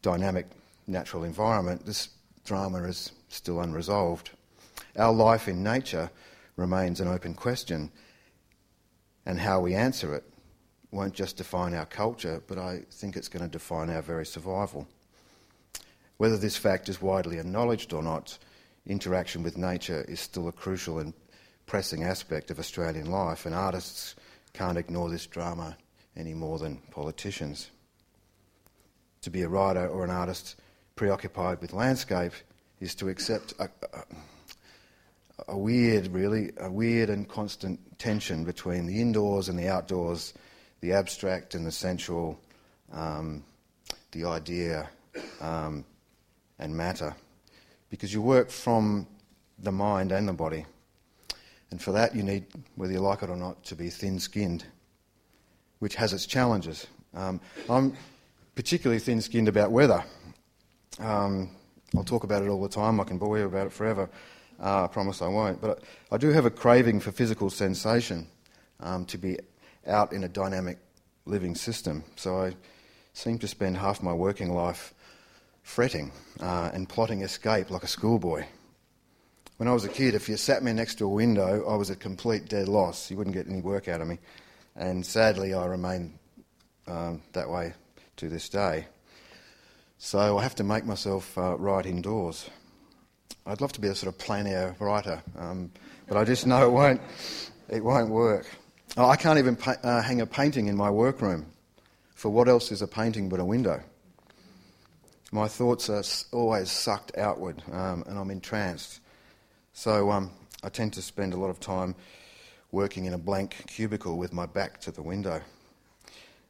[0.00, 0.46] dynamic
[0.86, 2.10] natural environment, this
[2.44, 4.30] drama is still unresolved.
[4.96, 6.10] Our life in nature
[6.56, 7.90] remains an open question,
[9.26, 10.24] and how we answer it
[10.92, 14.88] won't just define our culture, but I think it's going to define our very survival.
[16.16, 18.38] Whether this fact is widely acknowledged or not,
[18.86, 21.14] interaction with nature is still a crucial and
[21.66, 24.16] pressing aspect of Australian life, and artists
[24.52, 25.76] can't ignore this drama
[26.16, 27.70] any more than politicians.
[29.22, 30.56] To be a writer or an artist
[30.96, 32.32] preoccupied with landscape
[32.80, 34.02] is to accept a, a,
[35.48, 40.34] a weird, really, a weird and constant tension between the indoors and the outdoors,
[40.80, 42.38] the abstract and the sensual,
[42.92, 43.44] um,
[44.12, 44.88] the idea
[45.40, 45.84] um,
[46.58, 47.14] and matter.
[47.90, 49.06] Because you work from
[49.58, 50.64] the mind and the body.
[51.70, 54.64] And for that, you need, whether you like it or not, to be thin skinned,
[55.78, 56.86] which has its challenges.
[57.14, 57.96] Um, I'm
[58.54, 60.02] particularly thin skinned about weather.
[60.98, 61.50] Um,
[61.96, 64.08] I'll talk about it all the time, I can bore you about it forever.
[64.62, 65.60] Uh, I promise I won't.
[65.60, 68.26] But I do have a craving for physical sensation,
[68.80, 69.38] um, to be
[69.86, 70.78] out in a dynamic
[71.26, 72.04] living system.
[72.16, 72.54] So I
[73.12, 74.94] seem to spend half my working life
[75.62, 78.44] fretting uh, and plotting escape like a schoolboy.
[79.56, 81.90] When I was a kid, if you sat me next to a window, I was
[81.90, 83.10] a complete dead loss.
[83.10, 84.18] You wouldn't get any work out of me.
[84.74, 86.18] And sadly, I remain
[86.86, 87.74] um, that way
[88.16, 88.86] to this day.
[89.98, 92.48] So I have to make myself uh, write indoors.
[93.44, 95.70] I'd love to be a sort of plein air writer, um,
[96.08, 97.00] but I just know it won't,
[97.68, 98.46] it won't work.
[98.96, 101.46] I can't even pa- uh, hang a painting in my workroom.
[102.14, 103.80] For what else is a painting but a window?
[105.30, 109.00] My thoughts are always sucked outward, um, and I'm entranced.
[109.72, 110.32] So um,
[110.64, 111.94] I tend to spend a lot of time
[112.72, 115.40] working in a blank cubicle with my back to the window,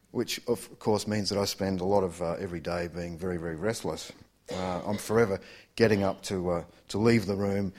[0.09, 3.37] which of course means that I spend a lot of uh, every day being very,
[3.37, 4.11] very restless.
[4.51, 5.39] Uh, I'm forever
[5.75, 7.71] getting up to, uh, to leave the room,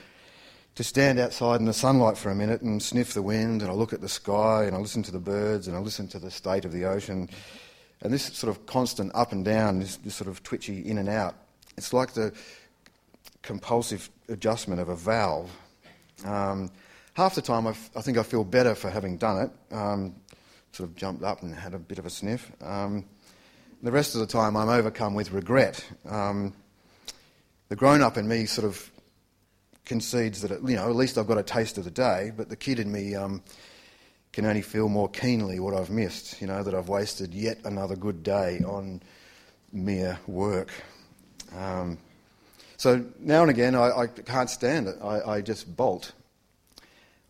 [0.74, 3.74] to stand outside in the sunlight for a minute and sniff the wind, and I
[3.74, 6.30] look at the sky and I listen to the birds and I listen to the
[6.30, 7.28] state of the ocean.
[8.00, 11.08] And this sort of constant up and down, this, this sort of twitchy in and
[11.08, 11.34] out,
[11.76, 12.32] it's like the
[13.42, 15.50] compulsive adjustment of a valve.
[16.24, 16.70] Um,
[17.14, 19.74] half the time, I, think I feel better for having done it.
[19.74, 20.14] Um,
[20.72, 22.50] sort of jumped up and had a bit of a sniff.
[22.62, 23.04] Um,
[23.82, 25.84] the rest of the time, I'm overcome with regret.
[26.08, 26.54] Um,
[27.68, 28.91] the grown up in me sort of
[29.84, 32.48] concedes that, it, you know, at least I've got a taste of the day, but
[32.48, 33.42] the kid in me um,
[34.32, 37.96] can only feel more keenly what I've missed, you know, that I've wasted yet another
[37.96, 39.02] good day on
[39.72, 40.70] mere work.
[41.56, 41.98] Um,
[42.76, 44.96] so now and again, I, I can't stand it.
[45.02, 46.12] I, I, just bolt.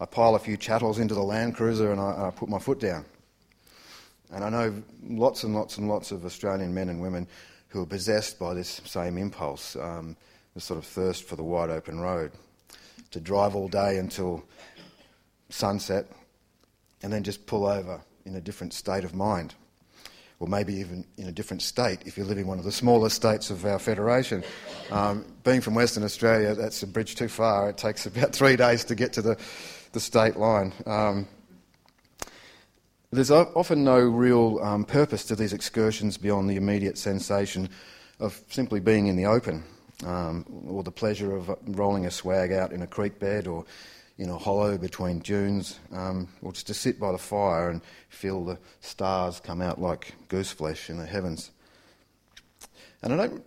[0.00, 2.80] I pile a few chattels into the Land Cruiser and I, I put my foot
[2.80, 3.04] down.
[4.32, 7.26] And I know lots and lots and lots of Australian men and women
[7.68, 9.76] who are possessed by this same impulse.
[9.76, 10.16] Um,
[10.54, 12.32] the sort of thirst for the wide open road,
[13.10, 14.44] to drive all day until
[15.48, 16.06] sunset,
[17.02, 19.54] and then just pull over in a different state of mind.
[20.40, 23.08] Or maybe even in a different state if you live in one of the smaller
[23.10, 24.42] states of our federation.
[24.90, 27.70] Um, being from Western Australia, that's a bridge too far.
[27.70, 29.38] It takes about three days to get to the,
[29.92, 30.72] the state line.
[30.84, 31.28] Um,
[33.12, 37.68] there's often no real um, purpose to these excursions beyond the immediate sensation
[38.18, 39.62] of simply being in the open
[40.04, 43.64] um, or the pleasure of rolling a swag out in a creek bed or
[44.18, 48.44] in a hollow between dunes, um, or just to sit by the fire and feel
[48.44, 51.50] the stars come out like goose flesh in the heavens.
[53.02, 53.44] And I don't,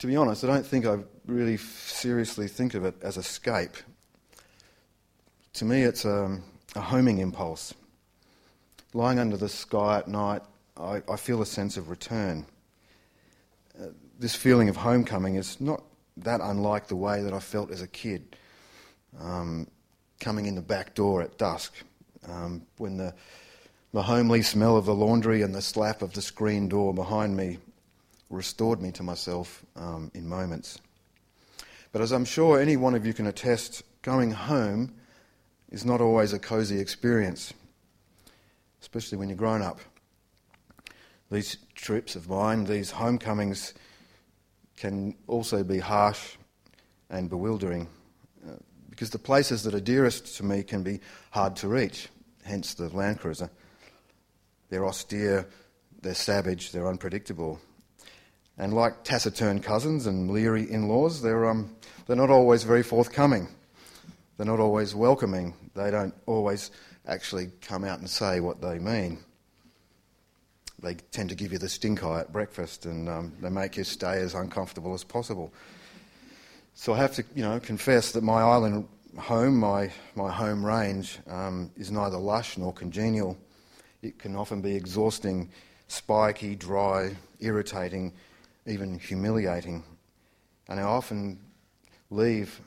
[0.00, 3.76] to be honest, I don't think I really seriously think of it as escape.
[5.54, 6.38] To me, it's a,
[6.74, 7.72] a homing impulse.
[8.92, 10.42] Lying under the sky at night,
[10.76, 12.44] I, I feel a sense of return.
[13.80, 13.86] Uh,
[14.18, 15.82] this feeling of homecoming is not
[16.24, 18.36] that unlike the way that I felt as a kid,
[19.20, 19.66] um,
[20.20, 21.74] coming in the back door at dusk,
[22.28, 23.14] um, when the,
[23.92, 27.58] the homely smell of the laundry and the slap of the screen door behind me
[28.30, 30.80] restored me to myself um, in moments.
[31.92, 34.94] But as I'm sure any one of you can attest, going home
[35.70, 37.54] is not always a cosy experience,
[38.80, 39.80] especially when you're grown up.
[41.30, 43.74] These trips of mine, these homecomings,
[44.78, 46.36] can also be harsh
[47.10, 47.88] and bewildering
[48.46, 48.52] uh,
[48.90, 51.00] because the places that are dearest to me can be
[51.30, 52.08] hard to reach,
[52.44, 53.50] hence the Land Cruiser.
[54.70, 55.48] They're austere,
[56.02, 57.60] they're savage, they're unpredictable.
[58.56, 61.76] And like taciturn cousins and leery in laws, they're, um,
[62.06, 63.48] they're not always very forthcoming.
[64.36, 65.54] They're not always welcoming.
[65.74, 66.70] They don't always
[67.06, 69.18] actually come out and say what they mean
[70.80, 73.84] they tend to give you the stink eye at breakfast and um, they make you
[73.84, 75.52] stay as uncomfortable as possible.
[76.74, 78.86] So I have to, you know, confess that my island
[79.18, 83.36] home, my, my home range, um, is neither lush nor congenial.
[84.02, 85.50] It can often be exhausting,
[85.88, 88.12] spiky, dry, irritating,
[88.66, 89.82] even humiliating.
[90.68, 91.40] And I often
[92.10, 92.60] leave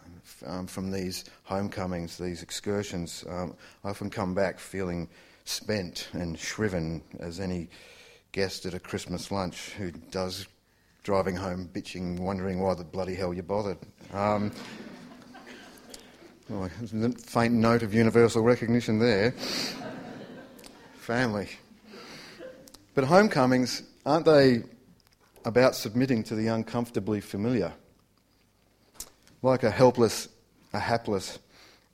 [0.45, 3.23] um, from these homecomings, these excursions.
[3.29, 5.07] Um, I often come back feeling
[5.45, 7.69] spent and shriven as any
[8.31, 10.47] guest at a Christmas lunch who does
[11.03, 13.77] driving home bitching, wondering why the bloody hell you bothered.
[14.13, 14.51] Um,
[16.47, 16.69] well,
[17.17, 19.31] faint note of universal recognition there.
[20.95, 21.49] Family.
[22.93, 24.63] But homecomings, aren't they
[25.43, 27.73] about submitting to the uncomfortably familiar?
[29.41, 30.29] Like a helpless,
[30.73, 31.39] a hapless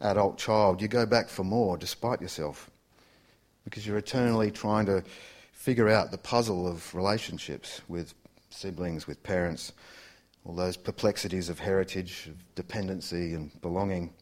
[0.02, 2.70] adult child, you go back for more despite yourself
[3.64, 5.04] because you're eternally trying to
[5.68, 8.14] figure out the puzzle of relationships with
[8.50, 9.74] siblings, with parents,
[10.46, 14.14] all those perplexities of heritage, of dependency and belonging.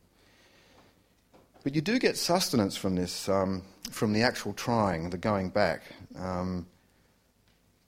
[1.64, 5.84] But you do get sustenance from this, um, from the actual trying, the going back,
[6.18, 6.66] um,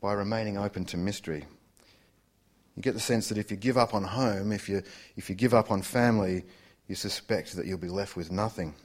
[0.02, 1.44] by remaining open to mystery.
[2.76, 4.84] You get the sense that if you give up on home, if you,
[5.16, 6.46] if you give up on family,
[6.88, 8.76] you suspect that you'll be left with nothing.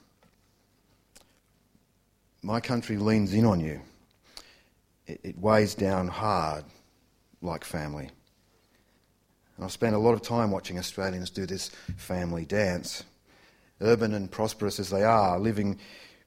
[2.41, 3.79] My country leans in on you.
[5.07, 6.63] It, it weighs down hard
[7.41, 8.09] like family.
[9.55, 13.03] And I've spent a lot of time watching Australians do this family dance.
[13.81, 15.79] Urban and prosperous as they are, living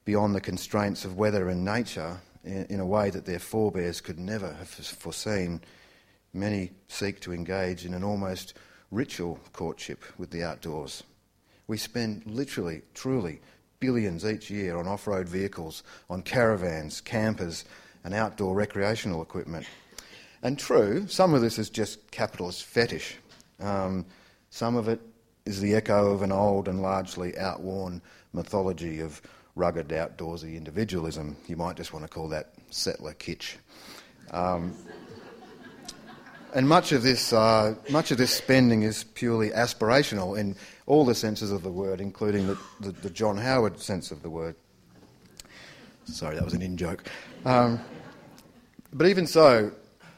[0.05, 4.19] beyond the constraints of weather and nature in, in a way that their forebears could
[4.19, 5.61] never have foreseen,
[6.33, 8.55] many seek to engage in an almost
[8.91, 11.03] ritual courtship with the outdoors.
[11.67, 13.41] We spend literally, truly,
[13.81, 17.65] billions each year on off road vehicles, on caravans, campers,
[18.07, 19.67] and outdoor recreational equipment.
[20.41, 23.17] And true, some of this is just capitalist fetish.
[23.59, 24.07] Um,
[24.49, 25.01] some of it
[25.45, 28.01] is the echo of an old and largely outworn
[28.33, 29.21] mythology of
[29.57, 31.37] rugged outdoorsy individualism.
[31.49, 33.57] You might just want to call that settler kitsch.
[34.31, 34.73] Um,
[36.55, 40.55] and much of this, uh, much of this spending is purely aspirational in
[40.87, 44.31] all the senses of the word, including the, the, the John Howard sense of the
[44.31, 44.55] word.
[46.05, 47.03] Sorry, that was an in joke.
[47.47, 47.79] Um,
[48.93, 49.71] but even so,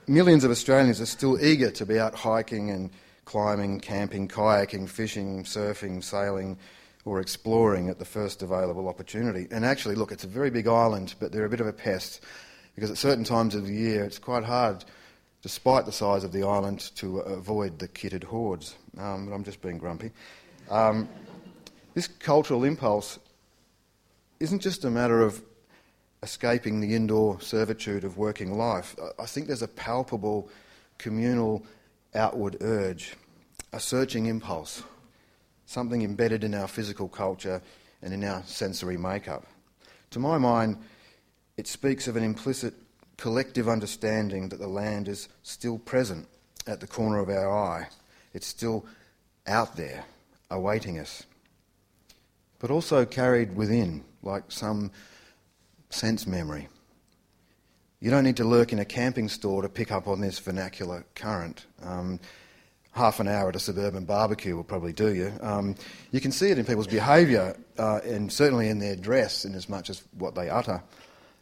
[0.06, 2.90] millions of Australians are still eager to be out hiking and
[3.26, 6.56] climbing, camping, kayaking, fishing, surfing, sailing,
[7.04, 9.46] or exploring at the first available opportunity.
[9.50, 12.24] And actually, look, it's a very big island, but they're a bit of a pest
[12.74, 14.86] because at certain times of the year it's quite hard,
[15.42, 18.74] despite the size of the island, to avoid the kitted hordes.
[18.96, 20.12] Um, but I'm just being grumpy.
[20.70, 21.06] Um,
[21.92, 23.18] this cultural impulse
[24.40, 25.42] isn't just a matter of
[26.22, 28.96] escaping the indoor servitude of working life.
[29.18, 30.48] I think there's a palpable
[30.98, 31.64] communal
[32.14, 33.14] outward urge,
[33.72, 34.82] a searching impulse,
[35.66, 37.62] something embedded in our physical culture
[38.02, 39.44] and in our sensory makeup.
[40.10, 40.78] To my mind,
[41.56, 42.74] it speaks of an implicit
[43.16, 46.26] collective understanding that the land is still present
[46.66, 47.88] at the corner of our eye.
[48.32, 48.86] It's still
[49.46, 50.04] out there,
[50.50, 51.24] awaiting us.
[52.58, 54.90] But also carried within, like some
[55.90, 56.68] sense memory.
[58.00, 61.04] You don't need to lurk in a camping store to pick up on this vernacular
[61.14, 61.66] current.
[61.82, 62.20] Um,
[62.92, 65.32] half an hour at a suburban barbecue will probably do you.
[65.40, 65.74] Um,
[66.10, 69.68] you can see it in people's behaviour uh, and certainly in their dress, in as
[69.68, 70.82] much as what they utter.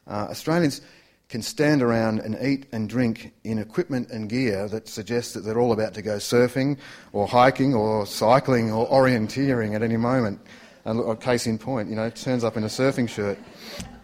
[0.06, 0.80] Uh, Australians
[1.28, 5.58] can stand around and eat and drink in equipment and gear that suggests that they're
[5.58, 6.78] all about to go surfing
[7.12, 10.40] or hiking or cycling or orienteering at any moment.
[10.86, 13.38] And look, case in point, you know, turns up in a surfing shirt.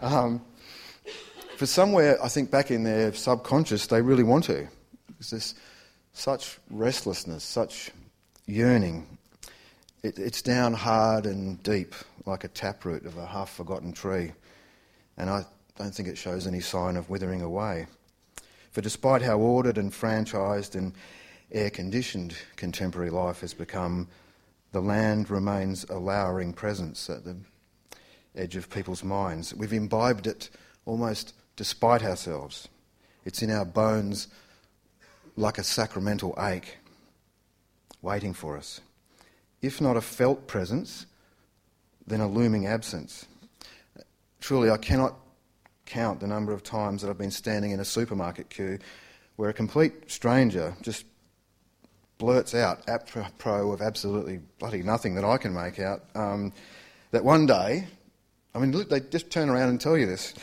[0.00, 0.44] Um,
[1.56, 4.66] for somewhere, I think back in their subconscious, they really want to.
[5.08, 5.54] There's this
[6.12, 7.92] such restlessness, such
[8.46, 9.16] yearning.
[10.02, 11.94] It, it's down hard and deep,
[12.26, 14.32] like a taproot of a half forgotten tree.
[15.16, 15.44] And I
[15.78, 17.86] don't think it shows any sign of withering away.
[18.72, 20.94] For despite how ordered and franchised and
[21.52, 24.08] air conditioned contemporary life has become,
[24.72, 27.36] the land remains a lowering presence at the
[28.34, 29.54] edge of people's minds.
[29.54, 30.50] We've imbibed it
[30.86, 32.68] almost despite ourselves.
[33.24, 34.28] It's in our bones
[35.36, 36.78] like a sacramental ache
[38.00, 38.80] waiting for us.
[39.60, 41.06] If not a felt presence,
[42.06, 43.26] then a looming absence.
[44.40, 45.14] Truly, I cannot
[45.86, 48.78] count the number of times that I've been standing in a supermarket queue
[49.36, 51.04] where a complete stranger just
[52.18, 56.52] blurts out, apropos of absolutely bloody nothing that I can make out, um,
[57.10, 57.86] that one day,
[58.54, 60.34] I mean, look, they just turn around and tell you this.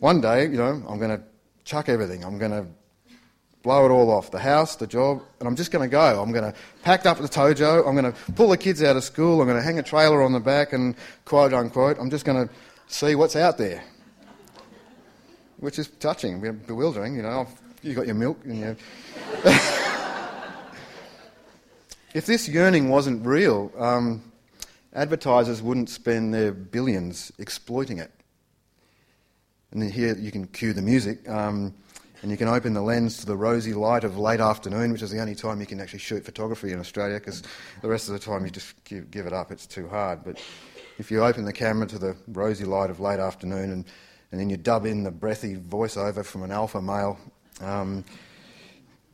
[0.00, 1.22] One day, you know, I'm going to
[1.64, 2.24] chuck everything.
[2.24, 2.66] I'm going to
[3.62, 6.20] blow it all off the house, the job, and I'm just going to go.
[6.20, 7.86] I'm going to pack up the tojo.
[7.86, 9.40] I'm going to pull the kids out of school.
[9.40, 12.48] I'm going to hang a trailer on the back and quote unquote, I'm just going
[12.48, 12.54] to
[12.88, 13.84] see what's out there.
[15.58, 17.46] Which is touching, bewildering, you know.
[17.82, 18.76] You've got your milk and your.
[22.14, 24.22] If this yearning wasn't real, um,
[24.92, 28.10] advertisers wouldn't spend their billions exploiting it.
[29.70, 31.72] And then here you can cue the music, um,
[32.20, 35.10] and you can open the lens to the rosy light of late afternoon, which is
[35.10, 37.44] the only time you can actually shoot photography in Australia, because
[37.80, 40.22] the rest of the time you just give, give, it up, it's too hard.
[40.22, 40.38] But
[40.98, 43.86] if you open the camera to the rosy light of late afternoon, and,
[44.32, 47.18] and then you dub in the breathy voiceover from an alpha male,
[47.62, 48.04] um,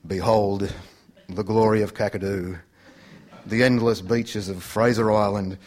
[0.04, 0.74] behold
[1.28, 2.58] the glory of Kakadu
[3.48, 5.58] the endless beaches of Fraser Island.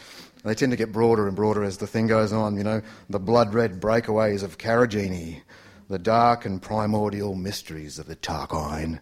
[0.44, 3.20] They tend to get broader and broader as the thing goes on, you know, the
[3.20, 5.42] blood red breakaways of Karijini,
[5.88, 8.98] the dark and primordial mysteries of the Tarkine,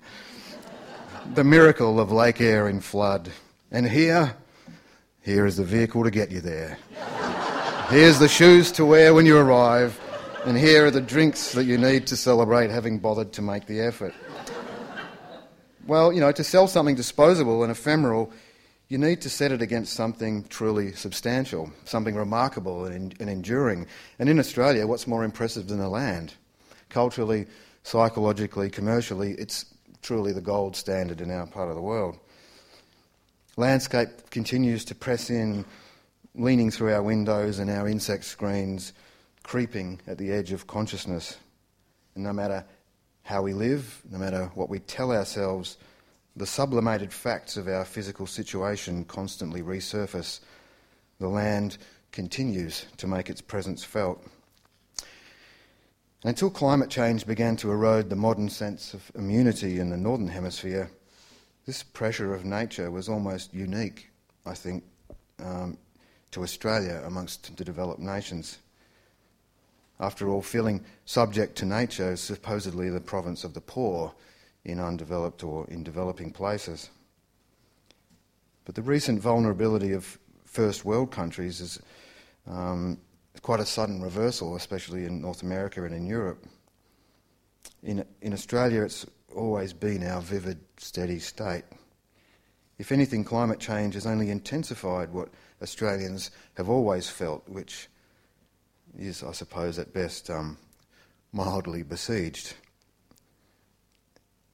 [1.34, 3.30] the miracle of Lake Eyre in flood.
[3.70, 4.36] And here,
[5.22, 6.78] here is the vehicle to get you there.
[7.88, 9.98] Here's the shoes to wear when you arrive,
[10.44, 13.80] and here are the drinks that you need to celebrate having bothered to make the
[13.80, 14.14] effort.
[15.86, 18.32] Well, you know, to sell something disposable and ephemeral
[18.90, 23.86] you need to set it against something truly substantial, something remarkable and, and, enduring.
[24.18, 26.34] And in Australia, what's more impressive than the land?
[26.88, 27.46] Culturally,
[27.84, 29.64] psychologically, commercially, it's
[30.02, 32.18] truly the gold standard in our part of the world.
[33.56, 35.64] Landscape continues to press in,
[36.34, 38.92] leaning through our windows and our insect screens,
[39.44, 41.38] creeping at the edge of consciousness.
[42.16, 42.64] And no matter
[43.22, 45.76] how we live, no matter what we tell ourselves,
[46.40, 50.40] the sublimated facts of our physical situation constantly resurface.
[51.18, 51.76] The land
[52.12, 54.24] continues to make its presence felt.
[56.24, 60.90] Until climate change began to erode the modern sense of immunity in the Northern Hemisphere,
[61.66, 64.08] this pressure of nature was almost unique,
[64.46, 64.82] I think,
[65.44, 65.76] um,
[66.30, 68.60] to Australia amongst the developed nations.
[70.00, 74.14] After all, feeling subject to nature is supposedly the province of the poor
[74.64, 76.90] in undeveloped or in developing places.
[78.64, 81.80] But the recent vulnerability of first world countries is
[82.46, 82.98] um,
[83.42, 86.44] quite a sudden reversal, especially in North America and in Europe.
[87.82, 91.64] In, in Australia, it's always been our vivid, steady state.
[92.78, 95.28] If anything, climate change has only intensified what
[95.62, 97.88] Australians have always felt, which
[98.98, 100.56] is, I suppose, at best um,
[101.32, 102.54] mildly besieged.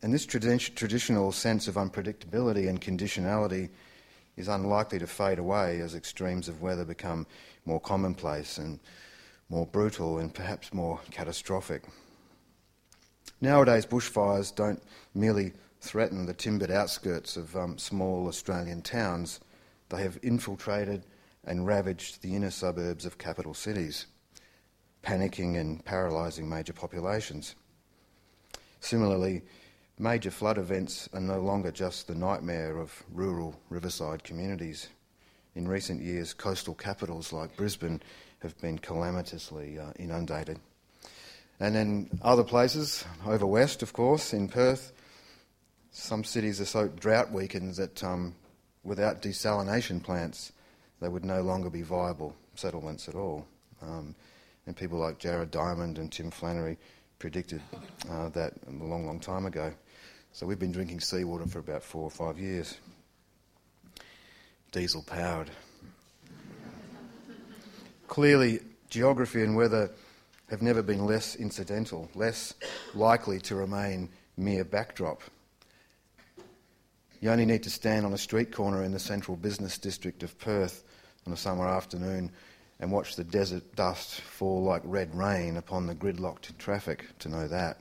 [0.03, 3.71] And this tradi- traditional sense of unpredictability and conditionality
[4.37, 7.27] is unlikely to fade away as extremes of weather become
[7.65, 8.79] more commonplace and
[9.49, 11.85] more brutal and perhaps more catastrophic.
[13.41, 14.83] Nowadays, bushfires don't
[15.15, 19.41] merely threaten the timbered outskirts of um, small Australian towns,
[19.89, 21.05] they have infiltrated
[21.45, 24.07] and ravaged the inner suburbs of capital cities,
[25.05, 27.55] panicking and paralysing major populations.
[28.81, 29.43] Similarly,
[29.99, 34.89] Major flood events are no longer just the nightmare of rural riverside communities.
[35.55, 38.03] In recent years, coastal capitals like Brisbane
[38.41, 40.61] have been calamitously uh, inundated.
[41.59, 44.93] And in other places, over west, of course, in Perth,
[45.91, 48.35] some cities are so drought weakened that um,
[48.85, 50.53] without desalination plants,
[51.01, 53.47] they would no longer be viable settlements at all.
[53.81, 54.15] Um,
[54.67, 56.77] and people like Jared Diamond and Tim Flannery
[57.19, 57.63] predicted
[58.11, 59.73] uh, that a long, long time ago.
[60.37, 62.77] So we've been drinking seawater for about four or five years.
[64.71, 65.51] Diesel powered.
[68.07, 68.61] Clearly,
[68.91, 69.91] geography and weather
[70.51, 72.53] have never been less incidental, less
[72.95, 75.23] likely to remain mere backdrop.
[77.23, 80.39] You only need to stand on a street corner in the central business district of
[80.39, 80.85] Perth
[81.27, 82.31] on a summer afternoon
[82.79, 87.49] and watch the desert dust fall like red rain upon the gridlocked traffic to know
[87.49, 87.79] that.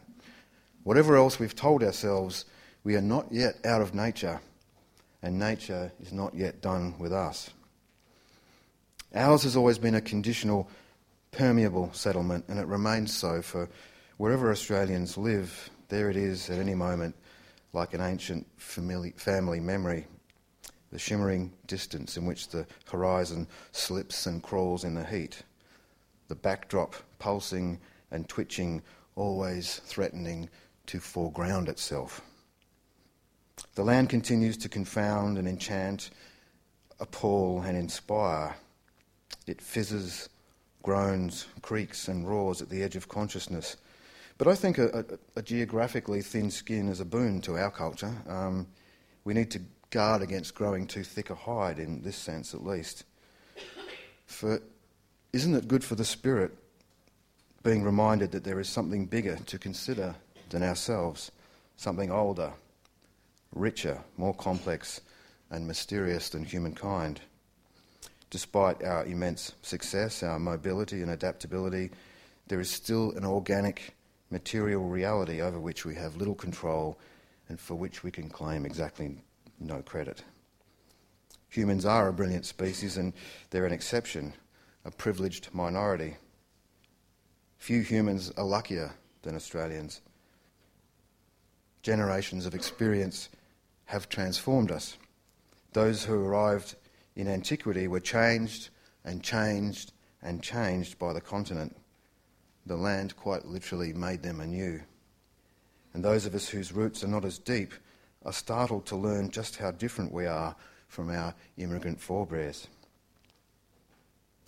[0.86, 2.46] Whatever else we've told ourselves,
[2.84, 4.40] we are not yet out of nature,
[5.24, 7.50] and nature is not yet done with us.
[9.16, 10.70] Ours has always been a conditional,
[11.32, 13.68] permeable settlement, and it remains so for
[14.18, 15.72] wherever Australians live.
[15.90, 17.16] There it is at any moment,
[17.74, 20.06] like an ancient family memory,
[20.92, 25.42] the shimmering distance in which the horizon slips and crawls in the heat,
[26.28, 27.80] the backdrop pulsing
[28.12, 28.84] and twitching,
[29.16, 30.48] always threatening
[30.88, 32.22] to foreground itself.
[33.76, 36.10] The land continues to confound and enchant,
[37.00, 38.56] appall and inspire.
[39.48, 40.30] It fizzes,
[40.84, 43.78] groans, creaks, and roars at the edge of consciousness.
[44.38, 48.14] But I think a, a, a geographically thin skin is a boon to our culture.
[48.28, 48.68] Um,
[49.24, 53.06] we need to guard against growing too thick a hide, in this sense at least.
[54.26, 54.62] For
[55.32, 56.52] isn't it good for the spirit
[57.64, 60.16] being reminded that there is something bigger to consider
[60.56, 61.34] than ourselves,
[61.76, 62.54] something older,
[63.54, 65.02] richer, more complex,
[65.52, 67.20] and mysterious than humankind.
[68.30, 71.92] Despite our immense success, our mobility and adaptability,
[72.48, 73.96] there is still an organic,
[74.32, 76.98] material reality over which we have little control
[77.50, 79.18] and for which we can claim exactly
[79.60, 80.24] no credit.
[81.50, 83.12] Humans are a brilliant species and
[83.50, 84.32] they're an exception,
[84.86, 86.16] a privileged minority.
[87.58, 90.00] Few humans are luckier than Australians.
[91.86, 93.30] Generations of experience
[93.86, 94.98] have transformed us.
[95.74, 96.74] Those who arrived
[97.16, 98.70] in antiquity were changed
[99.04, 101.78] and changed and changed by the continent.
[102.66, 104.82] The land quite literally made them anew.
[105.94, 107.72] And those of us whose roots are not as deep
[108.26, 110.56] are startled to learn just how different we are
[110.88, 112.66] from our immigrant forebears.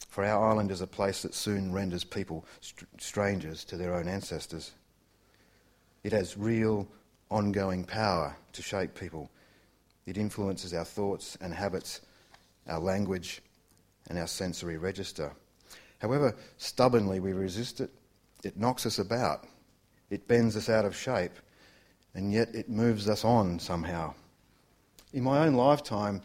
[0.10, 4.08] For our island is a place that soon renders people st- strangers to their own
[4.08, 4.72] ancestors.
[6.04, 6.88] It has real,
[7.30, 9.30] ongoing power to shape people.
[10.06, 12.02] It influences our thoughts and habits,
[12.68, 13.42] our language,
[14.10, 15.32] and our sensory register.
[16.00, 17.90] However stubbornly we resist it,
[18.44, 19.46] it knocks us about,
[20.10, 21.34] it bends us out of shape,
[22.14, 24.14] and yet it moves us on somehow.
[25.14, 26.22] In my own lifetime,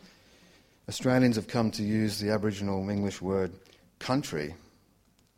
[0.89, 3.53] Australians have come to use the Aboriginal English word
[3.99, 4.55] country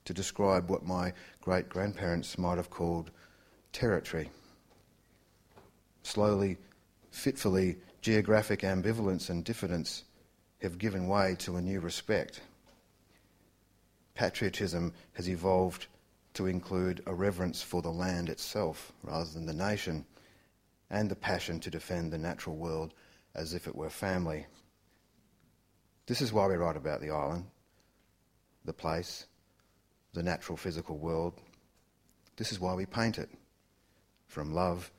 [0.04, 3.10] to describe what my great grandparents might have called
[3.72, 4.30] territory.
[6.04, 6.58] Slowly,
[7.10, 10.04] fitfully, geographic ambivalence and diffidence
[10.60, 12.40] have given way to a new respect.
[14.14, 15.86] Patriotism has evolved
[16.34, 20.04] to include a reverence for the land itself rather than the nation,
[20.90, 22.92] and the passion to defend the natural world
[23.34, 24.46] as if it were family.
[26.06, 27.46] This is why we write about the island
[28.66, 29.26] the place,
[30.14, 31.34] the natural physical world.
[32.36, 33.28] This is why we paint it
[34.26, 34.90] from love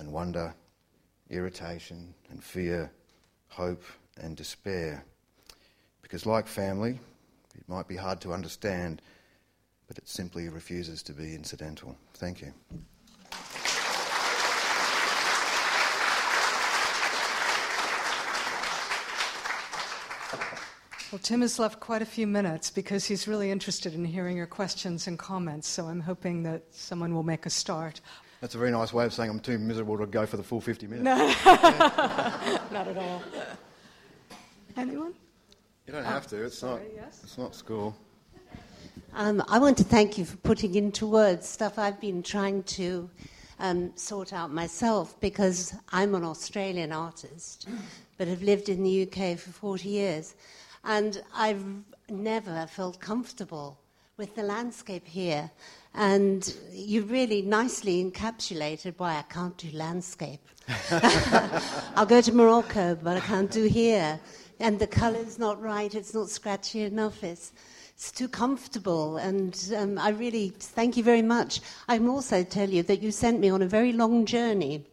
[0.00, 0.54] and wonder,
[1.28, 2.90] irritation and fear,
[3.48, 3.84] hope
[4.20, 5.04] and despair.
[6.02, 6.98] Because, like family,
[7.54, 9.00] it might be hard to understand,
[9.86, 11.96] but it simply refuses to be incidental.
[12.14, 12.52] Thank you.
[21.12, 24.46] Well, Tim has left quite a few minutes because he's really interested in hearing your
[24.46, 28.00] questions and comments, so I'm hoping that someone will make a start.
[28.40, 30.60] That's a very nice way of saying I'm too miserable to go for the full
[30.60, 31.04] 50 minutes.
[31.04, 31.16] No,
[32.72, 33.22] not at all.
[34.76, 35.12] Anyone?
[35.86, 36.44] You don't have to.
[36.44, 36.92] It's sorry, not.
[36.94, 37.20] yes?
[37.22, 37.94] It's not school.
[39.12, 43.10] Um, I want to thank you for putting into words stuff I've been trying to
[43.58, 47.68] um, sort out myself because I'm an Australian artist,
[48.16, 50.34] but have lived in the UK for 40 years.
[50.84, 51.64] And I've
[52.08, 53.78] never felt comfortable
[54.16, 55.50] with the landscape here.
[55.94, 60.40] And you really nicely encapsulated why I can't do landscape.
[61.96, 64.20] I'll go to Morocco, but I can't do here.
[64.60, 67.52] And the colour's not right, it's not scratchy enough, it's,
[67.94, 69.16] it's too comfortable.
[69.16, 71.60] And um, I really thank you very much.
[71.88, 74.84] I am also tell you that you sent me on a very long journey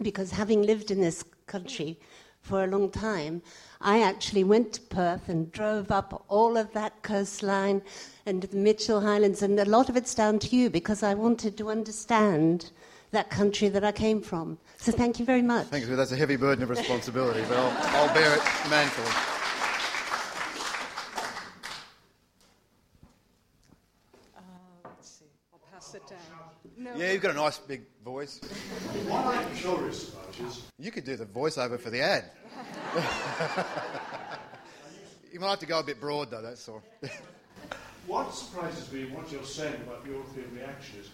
[0.00, 1.98] because having lived in this country
[2.44, 3.42] for a long time,
[3.80, 7.82] I actually went to Perth and drove up all of that coastline
[8.26, 11.56] and the Mitchell Highlands, and a lot of it's down to you because I wanted
[11.58, 12.70] to understand
[13.12, 14.58] that country that I came from.
[14.76, 15.68] So thank you very much.
[15.68, 15.96] Thank you.
[15.96, 19.06] That's a heavy burden of responsibility, but I'll, I'll bear it manfully.
[24.36, 24.40] Uh,
[24.84, 25.24] let's see.
[25.52, 26.18] I'll pass it down.
[26.76, 26.94] No.
[26.96, 28.38] Yeah, you've got a nice big voice.
[29.08, 32.24] What I'm curious about is You could do the voiceover for the ad.
[35.32, 36.82] you might have to go a bit broad, though, that's all.
[38.06, 41.08] what surprises me what you're saying about European reaction is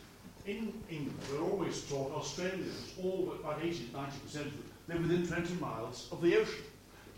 [0.47, 5.26] in England, we're always taught Australians, all but about 80 90% of them, they're within
[5.26, 6.64] 20 miles of the ocean.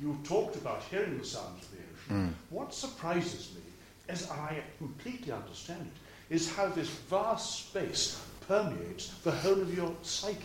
[0.01, 2.27] You talked about hearing the sounds of the ocean.
[2.27, 2.55] Hmm.
[2.55, 3.63] What surprises me,
[4.09, 9.95] as I completely understand it, is how this vast space permeates the whole of your
[10.03, 10.39] psyche.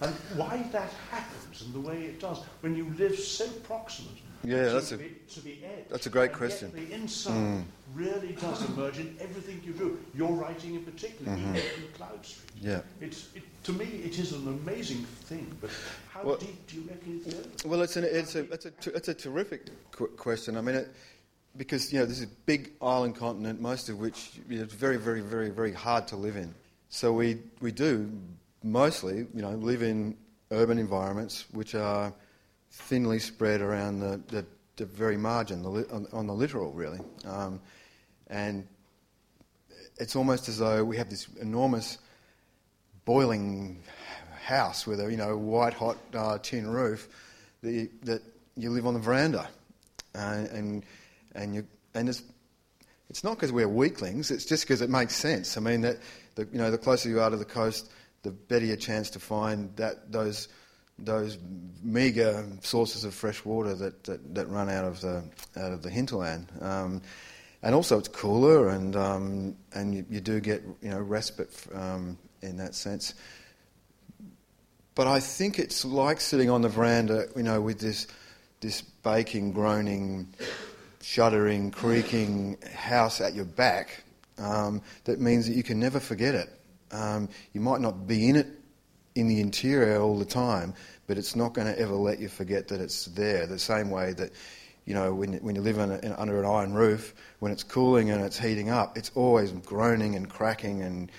[0.00, 4.12] And why that happens in the way it does when you live so proximate
[4.44, 5.88] Yeah, to, that's a- the, to the edge.
[5.88, 6.70] that's a great question.
[6.72, 7.64] The inside mm.
[7.94, 9.98] really does emerge in everything you do.
[10.14, 11.56] Your writing in particular, even mm-hmm.
[11.56, 12.40] in Cloudstreet.
[12.60, 12.80] Yeah.
[13.00, 15.70] It's, it, to me, it is an amazing thing, but
[16.10, 17.64] how Well- deep do you reckon it goes?
[17.64, 20.58] Well, it's, an, it's, a, it's, a, it's a terrific qu- question.
[20.58, 20.94] I mean, it,
[21.56, 24.74] because, you know, this is a big island continent, most of which you know, it's
[24.74, 26.54] very, very, very, very hard to live in.
[26.88, 28.10] So we, we do
[28.62, 30.16] mostly, you know, live in
[30.50, 32.12] urban environments which are
[32.70, 37.00] thinly spread around the, the, the very margin, the, li- on, on the littoral, really.
[37.24, 37.60] Um,
[38.28, 38.66] and
[39.98, 41.98] it's almost as though we have this enormous
[43.04, 43.82] boiling
[44.44, 47.08] house with a you know white hot uh, tin roof
[47.62, 48.22] the, that
[48.56, 49.48] you live on the veranda,
[50.14, 50.84] uh, and
[51.34, 52.22] and you and it's
[53.08, 54.30] it's not because we're weaklings.
[54.30, 55.56] It's just because it makes sense.
[55.56, 55.98] I mean that
[56.36, 57.90] the, you know the closer you are to the coast,
[58.22, 60.48] the better your chance to find that those
[60.98, 61.36] those
[61.82, 65.22] meagre sources of fresh water that, that, that, run out of the
[65.56, 66.50] out of the hinterland.
[66.60, 67.02] Um,
[67.62, 72.16] and also, it's cooler, and um, and you, you, do get you know respite um,
[72.42, 73.14] in that sense.
[74.94, 78.06] But I think it's like sitting on the veranda, you know, with this
[78.60, 80.28] this baking, groaning,
[81.02, 84.04] shuddering, creaking house at your back.
[84.38, 86.48] Um, that means that you can never forget it.
[86.90, 88.46] Um, you might not be in it
[89.14, 90.74] in the interior all the time,
[91.06, 93.46] but it's not going to ever let you forget that it's there.
[93.46, 94.32] The same way that,
[94.84, 98.10] you know, when, when you live in in, under an iron roof, when it's cooling
[98.10, 101.10] and it's heating up, it's always groaning and cracking and,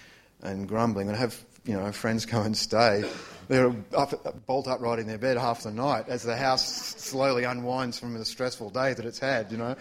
[0.41, 1.07] and grumbling.
[1.07, 3.03] And I have, you know, friends come and stay.
[3.47, 6.68] They're up, bolt upright in their bed half the night as the house
[7.01, 9.76] slowly unwinds from the stressful day that it's had, you know.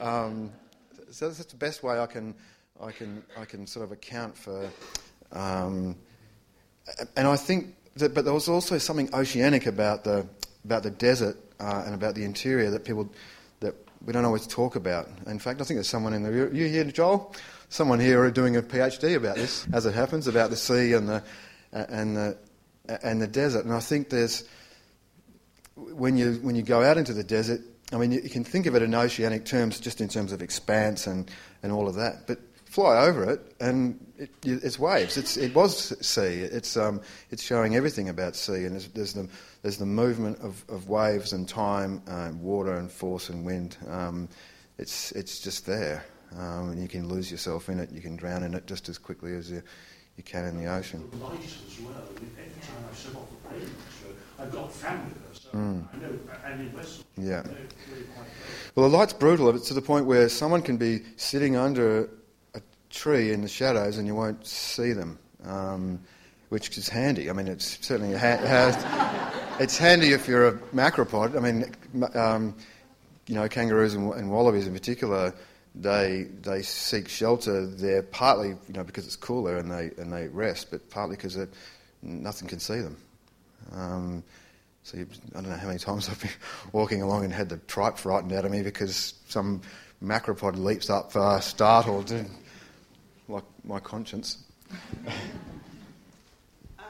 [0.00, 0.52] Um,
[1.10, 2.34] so that's the best way I can,
[2.82, 4.68] I can, I can sort of account for.
[5.32, 5.96] Um,
[7.16, 10.26] and I think that, but there was also something oceanic about the
[10.64, 13.08] about the desert uh, and about the interior that people
[13.60, 15.08] that we don't always talk about.
[15.26, 16.52] In fact, I think there's someone in there.
[16.52, 17.34] You here, Joel?
[17.68, 21.22] Someone here doing a PhD about this, as it happens, about the sea and the
[21.72, 22.36] and the
[23.02, 23.64] and the desert.
[23.64, 24.44] And I think there's
[25.76, 27.60] when you when you go out into the desert.
[27.92, 30.42] I mean, you, you can think of it in oceanic terms, just in terms of
[30.42, 31.30] expanse and,
[31.62, 32.26] and all of that.
[32.26, 32.40] But
[32.74, 35.16] fly over it, and it, it's waves.
[35.16, 36.40] It's, it was sea.
[36.40, 37.00] It's, um,
[37.30, 39.28] it's showing everything about sea, and there's, there's, the,
[39.62, 43.76] there's the movement of, of waves and time, uh, water and force and wind.
[43.88, 44.28] Um,
[44.76, 46.04] it's, it's just there,
[46.36, 47.92] um, and you can lose yourself in it.
[47.92, 49.62] You can drown in it just as quickly as you,
[50.16, 51.08] you can in the ocean.
[51.12, 51.94] The light as well.
[52.36, 53.70] Anytime I step off the plane,
[54.40, 55.86] I've got family there, so mm.
[55.94, 57.44] I know, and in West, yeah.
[58.74, 62.10] Well, the light's brutal It's to the point where someone can be sitting under
[62.94, 66.00] tree in the shadows and you won't see them, um,
[66.48, 67.28] which is handy.
[67.28, 71.36] I mean, it's certainly ha- it's handy if you're a macropod.
[71.36, 71.74] I mean,
[72.14, 72.54] um,
[73.26, 75.34] you know, kangaroos and, and, wallabies in particular,
[75.74, 80.28] they they seek shelter there partly, you know, because it's cooler and they and they
[80.28, 81.36] rest, but partly because
[82.02, 82.96] nothing can see them.
[83.72, 84.22] Um,
[84.84, 86.30] so you, I don't know how many times I've been
[86.72, 89.62] walking along and had the tripe frightened out of me because some
[90.02, 92.12] macropod leaps up uh, startled.
[92.12, 92.30] And,
[93.28, 94.38] like my conscience.
[96.78, 96.82] uh,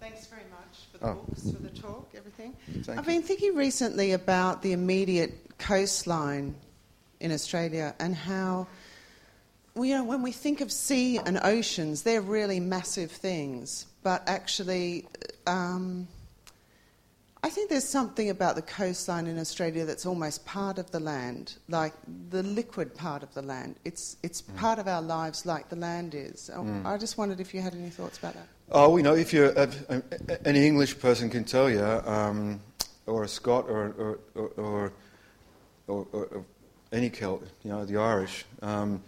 [0.00, 1.14] thanks very much for the oh.
[1.14, 2.54] books, for the talk, everything.
[2.82, 3.14] Thank I've you.
[3.14, 6.54] been thinking recently about the immediate coastline
[7.20, 8.66] in Australia and how,
[9.74, 14.22] well, you know, when we think of sea and oceans, they're really massive things, but
[14.28, 15.06] actually.
[15.46, 16.08] Um,
[17.42, 21.54] I think there's something about the coastline in Australia that's almost part of the land,
[21.68, 21.92] like
[22.30, 23.76] the liquid part of the land.
[23.84, 24.56] It's, it's mm.
[24.56, 26.50] part of our lives like the land is.
[26.52, 26.84] Oh, mm.
[26.84, 28.48] I just wondered if you had any thoughts about that.
[28.70, 29.70] Oh, you know, if you're uh,
[30.44, 32.60] any English person can tell you, um,
[33.06, 34.92] or a Scot, or or, or,
[35.86, 36.44] or, or,
[36.92, 38.44] any Celt, you know, the Irish.
[38.60, 39.02] Um,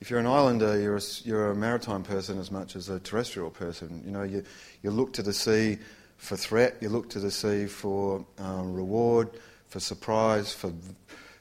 [0.00, 3.50] if you're an islander, you're a, you're a maritime person as much as a terrestrial
[3.50, 4.02] person.
[4.04, 4.44] You know, you,
[4.82, 5.78] you look to the sea
[6.24, 9.28] for threat, you look to the sea for um, reward,
[9.66, 10.72] for surprise, for,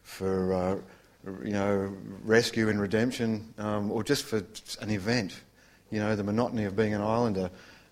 [0.03, 0.75] for uh,
[1.43, 4.43] you know, rescue and redemption, um, or just for
[4.81, 5.39] an event.
[5.89, 7.49] You know, the monotony of being an islander.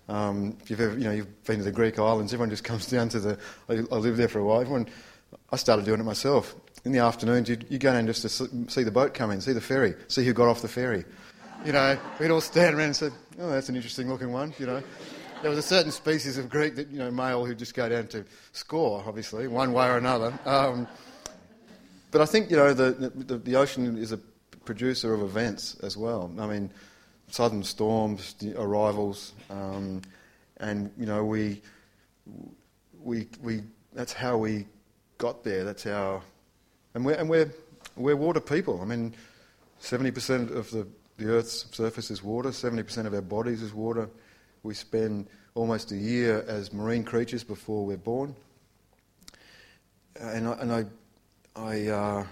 [0.08, 2.86] Um, if you've ever, you know, you've been to the Greek islands, everyone just comes
[2.86, 3.38] down to the.
[3.70, 4.60] I, I lived there for a while.
[4.60, 4.86] Everyone,
[5.50, 6.54] I started doing it myself.
[6.84, 8.28] In the afternoons, you, you go down just to
[8.68, 11.04] see the boat come in, see the ferry, see who got off the ferry.
[11.64, 14.66] You know, we'd all stand around and say, "Oh, that's an interesting looking one." You
[14.66, 14.82] know
[15.42, 18.06] there was a certain species of Greek that, you know, male who just go down
[18.08, 20.32] to score, obviously, one way or another.
[20.46, 20.86] Um,
[22.12, 24.18] but I think, you know, the, the, the, ocean is a
[24.64, 26.32] producer of events as well.
[26.38, 26.70] I mean,
[27.28, 30.02] sudden storms, arrivals, um,
[30.58, 31.60] and, you know, we,
[33.02, 33.62] we, we,
[33.92, 34.66] that's how we
[35.18, 35.64] got there.
[35.64, 36.22] That's how,
[36.94, 37.52] and we're, and we're,
[37.96, 38.80] we're water people.
[38.80, 39.14] I mean,
[39.80, 40.86] 70% of the,
[41.16, 44.08] the Earth's surface is water, 70% of our bodies is water.
[44.62, 48.34] We spend almost a year as marine creatures before we're born.
[50.20, 50.84] And I, and I,
[51.56, 52.26] I, uh,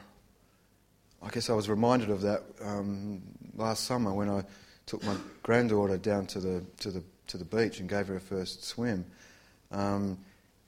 [1.22, 3.20] I guess I was reminded of that um,
[3.56, 4.44] last summer when I
[4.86, 8.20] took my granddaughter down to the, to the, to the beach and gave her a
[8.20, 9.04] first swim
[9.72, 10.18] um,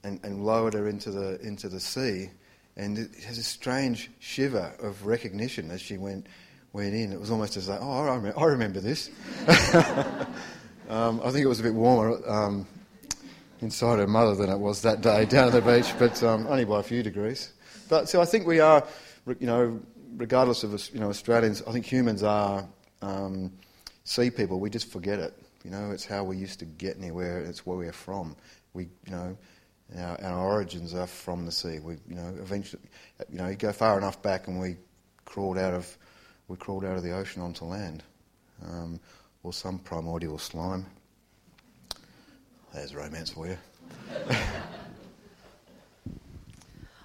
[0.04, 2.30] and, and lowered her into the, into the sea.
[2.76, 6.26] And it has a strange shiver of recognition as she went,
[6.72, 7.12] went in.
[7.12, 9.10] It was almost as though, oh, I remember this.
[10.92, 12.66] Um, I think it was a bit warmer um,
[13.62, 16.66] inside her mother than it was that day down at the beach, but um, only
[16.66, 17.54] by a few degrees.
[17.88, 18.86] But so I think we are,
[19.26, 19.80] you know,
[20.18, 22.68] regardless of you know Australians, I think humans are
[23.00, 23.52] um,
[24.04, 24.60] sea people.
[24.60, 25.32] We just forget it.
[25.64, 27.38] You know, it's how we used to get anywhere.
[27.38, 28.36] It's where we're from.
[28.74, 29.38] We, you know,
[29.96, 31.78] our, our origins are from the sea.
[31.78, 32.82] We, you know, eventually,
[33.30, 34.76] you know, you go far enough back, and we
[35.24, 35.96] crawled out of
[36.48, 38.02] we crawled out of the ocean onto land,
[38.62, 39.00] um,
[39.42, 40.86] or some primordial slime.
[42.72, 43.58] There's romance for you.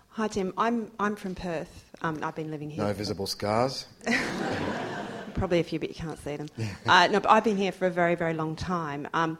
[0.09, 1.85] Hi Tim, I'm I'm from Perth.
[2.01, 2.83] Um, I've been living here.
[2.83, 3.85] No visible scars.
[5.35, 6.47] Probably a few, but you can't see them.
[6.87, 9.07] uh, no, but I've been here for a very very long time.
[9.13, 9.37] Um,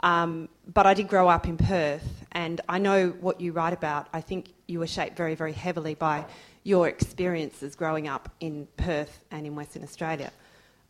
[0.00, 4.08] um, but I did grow up in Perth, and I know what you write about.
[4.12, 6.24] I think you were shaped very very heavily by
[6.62, 10.32] your experiences growing up in Perth and in Western Australia,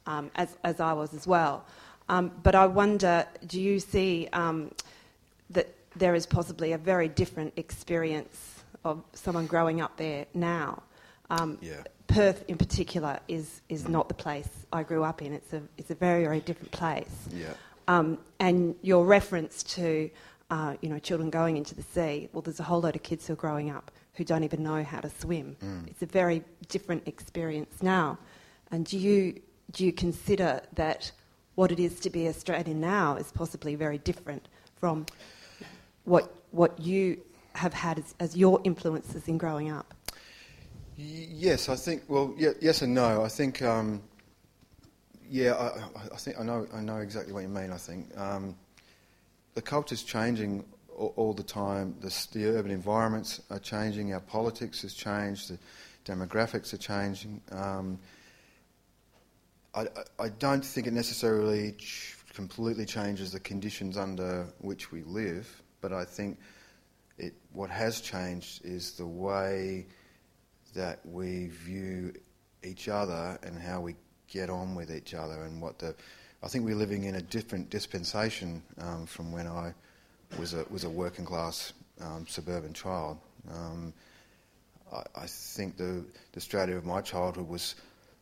[0.08, 1.64] um, as as I was as well.
[2.08, 4.72] Um, but I wonder, do you see um,
[5.50, 10.82] that there is possibly a very different experience of someone growing up there now.
[11.30, 11.82] Um, yeah.
[12.06, 15.34] Perth, in particular, is is not the place I grew up in.
[15.34, 17.28] It's a it's a very very different place.
[17.30, 17.52] Yeah.
[17.86, 20.10] Um, and your reference to
[20.50, 22.30] uh, you know children going into the sea.
[22.32, 24.82] Well, there's a whole load of kids who are growing up who don't even know
[24.82, 25.56] how to swim.
[25.62, 25.88] Mm.
[25.88, 28.18] It's a very different experience now.
[28.70, 29.40] And do you
[29.72, 31.12] do you consider that
[31.54, 34.46] what it is to be Australian now is possibly very different
[34.76, 35.06] from
[36.04, 37.20] what what you
[37.54, 39.94] have had as, as your influences in growing up?
[40.96, 42.02] Yes, I think.
[42.08, 43.22] Well, yes and no.
[43.22, 43.62] I think.
[43.62, 44.02] Um,
[45.30, 46.66] yeah, I, I, think I know.
[46.72, 47.70] I know exactly what you mean.
[47.70, 48.56] I think um,
[49.54, 50.64] the culture's changing
[50.96, 51.94] all, all the time.
[52.00, 54.14] The, the, urban environments are changing.
[54.14, 55.50] Our politics has changed.
[55.50, 55.58] The
[56.04, 57.42] demographics are changing.
[57.52, 57.98] Um,
[59.78, 65.62] I, I, don't think it necessarily ch- completely changes the conditions under which we live,
[65.80, 66.38] but I think
[67.16, 69.86] it, what has changed is the way
[70.74, 72.12] that we view
[72.64, 73.94] each other and how we
[74.26, 75.94] get on with each other and what the
[76.42, 79.74] I think we're living in a different dispensation um, from when I
[80.38, 83.18] was a was a working class um, suburban child.
[83.50, 83.92] Um,
[84.92, 87.74] I, I, think the, the Australia of my childhood was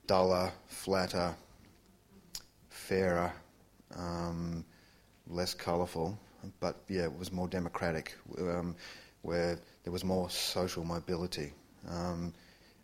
[0.06, 1.34] duller, flatter,
[2.88, 3.32] fairer,
[3.96, 4.64] um,
[5.28, 6.18] less colourful,
[6.60, 8.76] but yeah, it was more democratic, um,
[9.22, 11.52] where there was more social mobility.
[11.88, 12.32] Um,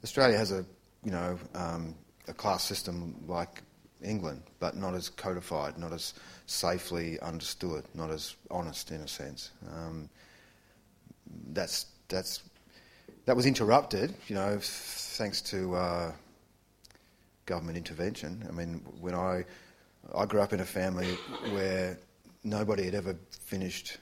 [0.03, 0.65] Australia has a,
[1.05, 1.95] you know, um,
[2.29, 3.63] a class system like
[4.03, 6.15] England, but not as codified, not as
[6.47, 9.51] safely understood, not as honest in a sense.
[9.77, 10.09] Um,
[11.53, 12.43] that's that's
[13.27, 16.13] that was interrupted, you know, thanks to uh,
[17.47, 18.45] government intervention.
[18.49, 19.45] I mean, when I
[20.15, 21.15] I grew up in a family
[21.51, 21.99] where
[22.45, 23.99] nobody had ever finished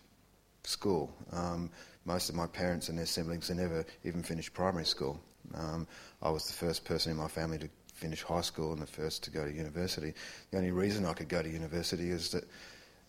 [0.65, 1.15] school.
[1.33, 1.71] Um,
[2.05, 5.21] most of my parents and their siblings had never even finished primary school.
[5.55, 5.87] Um,
[6.23, 9.25] I was the first person in my family to finish high school and the first
[9.25, 10.15] to go to university.
[10.51, 12.45] The only reason I could go to university is that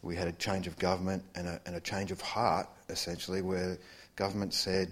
[0.01, 3.77] we had a change of government and a, and a change of heart, essentially, where
[4.15, 4.91] government said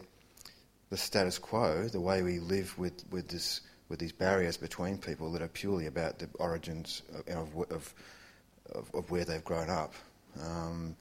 [0.90, 5.32] the status quo, the way we live with, with, this, with these barriers between people
[5.32, 7.94] that are purely about the origins of, of,
[8.74, 9.94] of, of where they've grown up,
[10.42, 10.96] um,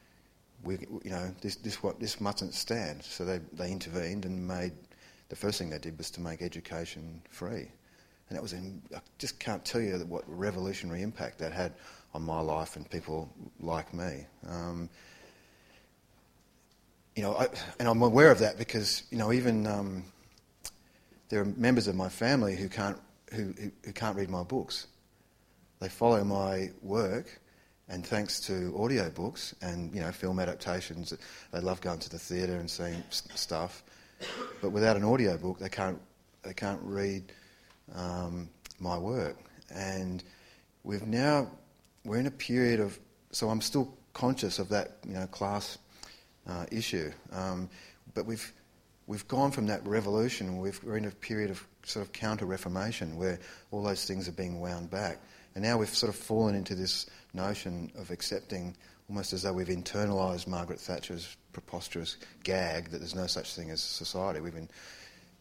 [0.64, 3.03] we, you know, this, this, what, this mustn't stand.
[3.03, 4.72] So they, they intervened and made,
[5.28, 7.70] the first thing they did was to make education free.
[8.28, 11.74] And that was, in, I just can't tell you what revolutionary impact that had
[12.14, 13.30] on my life and people
[13.61, 14.26] like me.
[14.49, 14.89] Um,
[17.14, 20.05] you know, I, and I'm aware of that because, you know, even um,
[21.29, 22.99] there are members of my family who can't,
[23.33, 24.87] who, who, who can't read my books.
[25.81, 27.41] They follow my work
[27.89, 31.14] and thanks to audiobooks and you know film adaptations,
[31.53, 33.83] they love going to the theatre and seeing stuff.
[34.61, 35.99] But without an audiobook, they can't
[36.43, 37.33] they can't read
[37.95, 38.49] um,
[38.79, 39.37] my work.
[39.74, 40.22] And
[40.85, 41.51] we've now
[42.05, 42.99] we're in a period of
[43.33, 45.79] so I'm still conscious of that you know class
[46.47, 47.68] uh, issue, um,
[48.14, 48.53] but we've
[49.09, 50.59] we've gone from that revolution.
[50.59, 53.41] we are in a period of sort of counter reformation where
[53.73, 55.19] all those things are being wound back.
[55.55, 58.77] And now we've sort of fallen into this notion of accepting,
[59.09, 63.81] almost as though we've internalised Margaret Thatcher's preposterous gag that there's no such thing as
[63.81, 64.41] society.
[64.41, 64.69] We've been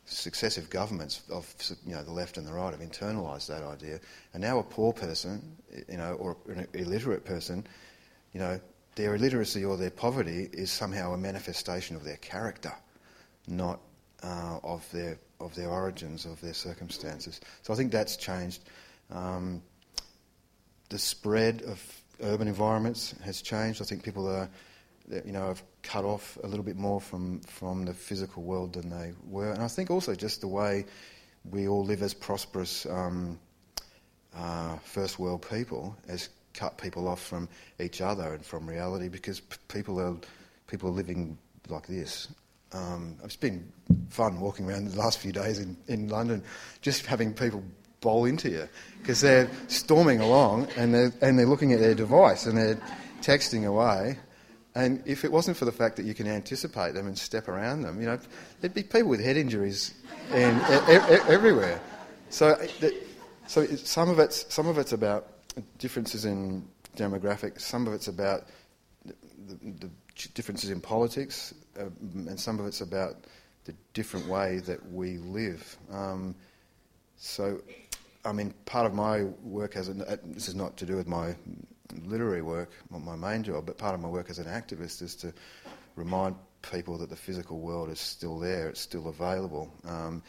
[0.05, 1.53] successive governments of
[1.85, 3.99] you know the left and the right have internalised that idea,
[4.33, 5.57] and now a poor person,
[5.89, 7.67] you know, or an illiterate person,
[8.31, 8.59] you know,
[8.95, 12.73] their illiteracy or their poverty is somehow a manifestation of their character,
[13.47, 13.79] not
[14.23, 17.39] uh, of their of their origins, of their circumstances.
[17.61, 18.63] So I think that's changed.
[19.11, 19.61] Um,
[20.89, 21.81] the spread of
[22.23, 23.81] urban environments has changed.
[23.81, 24.49] I think people are
[25.25, 28.89] you know, have cut off a little bit more from, from the physical world than
[28.89, 29.51] they were.
[29.51, 30.85] And I think also just the way
[31.49, 33.39] we all live as prosperous um,
[34.35, 37.47] uh, first world people has cut people off from
[37.79, 40.15] each other and from reality because p- people are
[40.67, 41.37] people are living
[41.69, 42.27] like this.
[42.73, 43.71] Um, it's been
[44.09, 46.43] fun walking around the last few days in, in London,
[46.81, 47.63] just having people
[48.01, 48.67] bowl into you
[48.99, 52.79] because they're storming along and they're, and they're looking at their device and they're
[53.21, 54.17] texting away.
[54.75, 57.81] And if it wasn't for the fact that you can anticipate them and step around
[57.81, 58.19] them, you know,
[58.61, 59.95] there'd be people with head injuries
[60.31, 61.81] everywhere.
[62.29, 62.55] So,
[63.47, 65.31] so some of it's some of it's about
[65.79, 67.61] differences in demographics.
[67.61, 68.43] Some of it's about
[69.05, 69.13] the,
[69.79, 69.89] the
[70.33, 73.15] differences in politics, uh, and some of it's about
[73.65, 75.77] the different way that we live.
[75.91, 76.35] Um,
[77.17, 77.61] so,
[78.23, 81.07] I mean, part of my work as an, uh, this is not to do with
[81.07, 81.35] my
[82.05, 85.15] literary work, not my main job, but part of my work as an activist is
[85.17, 85.33] to
[85.95, 90.21] remind people that the physical world is still there, it's still available, um,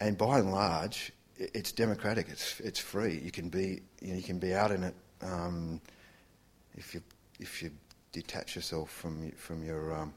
[0.00, 2.28] and by and large, it's democratic.
[2.28, 3.18] It's it's free.
[3.18, 5.80] You can be you, know, you can be out in it um,
[6.76, 7.02] if you
[7.38, 7.70] if you
[8.12, 10.14] detach yourself from from your um,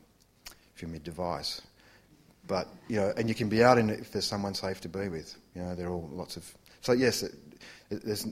[0.75, 1.61] from your device.
[2.47, 4.89] But you know, and you can be out in it if there's someone safe to
[4.89, 5.35] be with.
[5.55, 6.53] You know, there are all lots of.
[6.81, 7.33] So yes, it,
[7.89, 8.27] there's.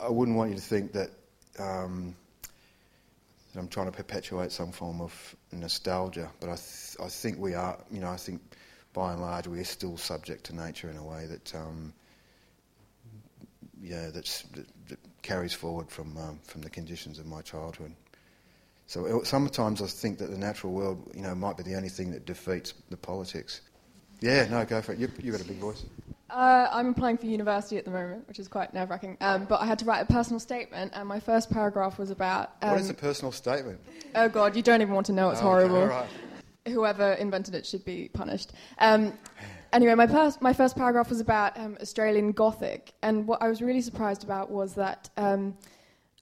[0.00, 1.10] I wouldn't want you to think that.
[1.58, 2.16] Um,
[3.54, 7.78] I'm trying to perpetuate some form of nostalgia, but I, th- I think we are,
[7.90, 8.40] you know, I think
[8.94, 11.92] by and large we are still subject to nature in a way that um,
[13.82, 17.92] yeah, that's, that, that carries forward from, um, from the conditions of my childhood.
[18.92, 21.88] So uh, sometimes I think that the natural world, you know, might be the only
[21.88, 23.62] thing that defeats the politics.
[24.20, 24.98] Yeah, no, go for it.
[24.98, 25.82] You, you've got a big voice.
[26.28, 29.16] Uh, I'm applying for university at the moment, which is quite nerve wracking.
[29.22, 32.50] Um, but I had to write a personal statement, and my first paragraph was about.
[32.60, 33.80] Um, what is um, a personal statement?
[34.14, 35.30] Oh, God, you don't even want to know.
[35.30, 35.76] It's oh, horrible.
[35.76, 36.08] Okay, right.
[36.68, 38.52] Whoever invented it should be punished.
[38.76, 39.14] Um,
[39.72, 43.62] anyway, my, pers- my first paragraph was about um, Australian Gothic, and what I was
[43.62, 45.56] really surprised about was that um,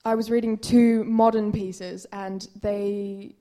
[0.05, 3.35] I was reading two modern pieces, and they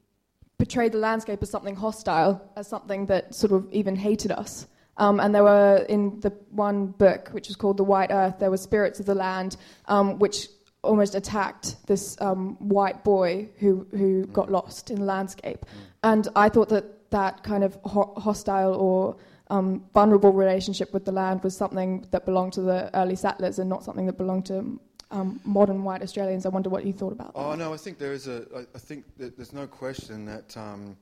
[0.57, 4.67] portrayed the landscape as something hostile, as something that sort of even hated us.
[4.97, 8.51] Um, and there were in the one book, which was called The White Earth, there
[8.51, 9.55] were spirits of the land,
[9.85, 10.49] um, which
[10.83, 15.65] almost attacked this um, white boy who who got lost in the landscape.
[16.03, 19.15] And I thought that that kind of ho- hostile or
[19.49, 23.69] um, vulnerable relationship with the land was something that belonged to the early settlers and
[23.69, 24.79] not something that belonged to
[25.11, 26.45] um, modern white Australians.
[26.45, 27.39] I wonder what you thought about that.
[27.39, 28.45] Oh no, I think there is a.
[28.55, 30.55] I, I think that there's no question that.
[30.57, 30.97] Um,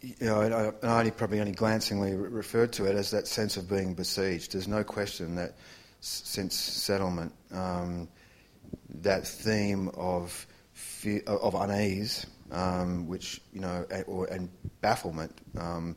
[0.00, 3.56] you know, I, I only probably only glancingly re- referred to it as that sense
[3.56, 4.52] of being besieged.
[4.52, 5.56] There's no question that
[6.00, 8.08] s- since settlement, um,
[9.00, 14.48] that theme of fear, of unease um, which you know, and, or, and
[14.80, 15.96] bafflement, um,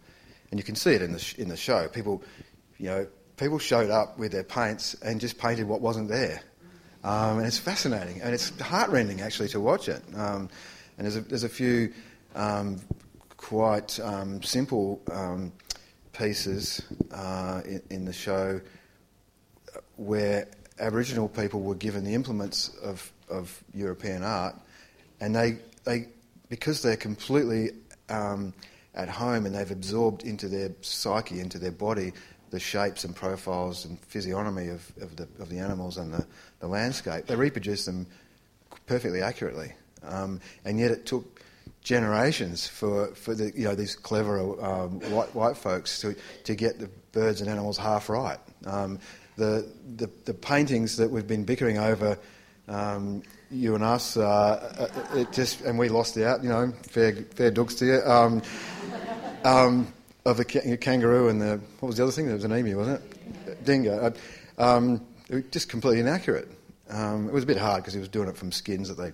[0.50, 1.88] and you can see it in the sh- in the show.
[1.88, 2.24] People,
[2.78, 3.08] you know,
[3.42, 6.40] people showed up with their paints and just painted what wasn't there,
[7.04, 10.04] um, and it's fascinating and it's heartrending actually to watch it.
[10.16, 10.48] Um,
[10.98, 11.92] and there's a, there's a few
[12.36, 12.80] um,
[13.38, 15.02] quite um, simple
[16.14, 18.62] pieces uh, in, in the show
[19.96, 20.48] where
[20.80, 24.56] Aboriginal people were given the implements of, of European art,
[25.20, 26.10] and they, they
[26.50, 27.72] because they're completely
[28.08, 28.54] um,
[28.94, 32.12] at home and they've absorbed into their psyche, into their body,
[32.52, 36.26] the shapes and profiles and physiognomy of, of, the, of the animals and the,
[36.60, 38.06] the landscape, they reproduce them
[38.86, 39.74] perfectly accurately.
[40.04, 41.42] Um, and yet it took
[41.82, 46.80] generations for, for the, you know, these clever um, white, white folks to, to get
[46.80, 48.40] the birds and animals half right.
[48.66, 49.00] Um,
[49.38, 52.18] the, the, the paintings that we've been bickering over
[52.68, 56.44] um, you and us, uh, uh, it just and we lost out.
[56.44, 58.02] You know, fair fair dogs to you.
[60.26, 62.26] Um, um, of the ca- kangaroo and the what was the other thing?
[62.26, 63.02] There was an emu, wasn't
[63.48, 63.66] it?
[63.66, 64.14] Dingo.
[64.58, 65.02] Uh, um,
[65.52, 66.50] just completely inaccurate.
[66.90, 69.14] Um, it was a bit hard because he was doing it from skins that they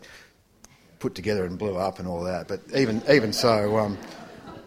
[0.99, 2.47] put together and blew up and all that.
[2.47, 3.77] But even even so.
[3.77, 3.97] Um,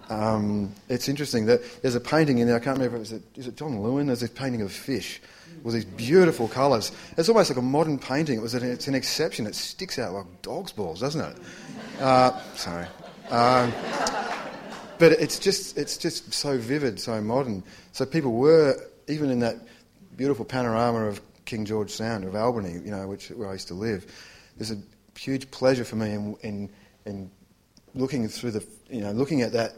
[0.08, 2.56] um, it's interesting that there's a painting in there.
[2.56, 3.00] I can't remember.
[3.00, 4.08] Is it, is it John Lewin?
[4.08, 5.20] There's a painting of a fish,
[5.62, 6.90] with these beautiful colours.
[7.16, 8.38] It's almost like a modern painting.
[8.38, 9.46] It was an, it's an exception.
[9.46, 11.36] It sticks out like dog's balls, doesn't it?
[12.00, 12.86] Uh, sorry.
[15.00, 17.64] But it's just, it's just so vivid, so modern.
[17.92, 18.76] So people were,
[19.08, 19.56] even in that
[20.14, 23.74] beautiful panorama of King George Sound, of Albany, you know, which, where I used to
[23.74, 24.04] live,
[24.58, 24.76] there's a
[25.18, 26.70] huge pleasure for me in, in,
[27.06, 27.30] in
[27.94, 29.72] looking through the, you know, looking at that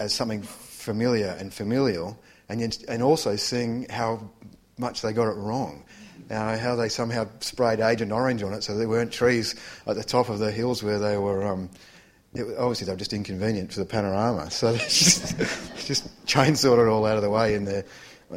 [0.00, 4.28] as something familiar and familial, and, and also seeing how
[4.78, 5.84] much they got it wrong.
[6.28, 9.54] how they somehow sprayed Agent Orange on it so there weren't trees
[9.86, 11.46] at the top of the hills where they were.
[11.46, 11.70] Um,
[12.34, 15.36] it, obviously, they were just inconvenient for the panorama, so they just,
[15.86, 17.84] just chainsawed it all out of the way in there,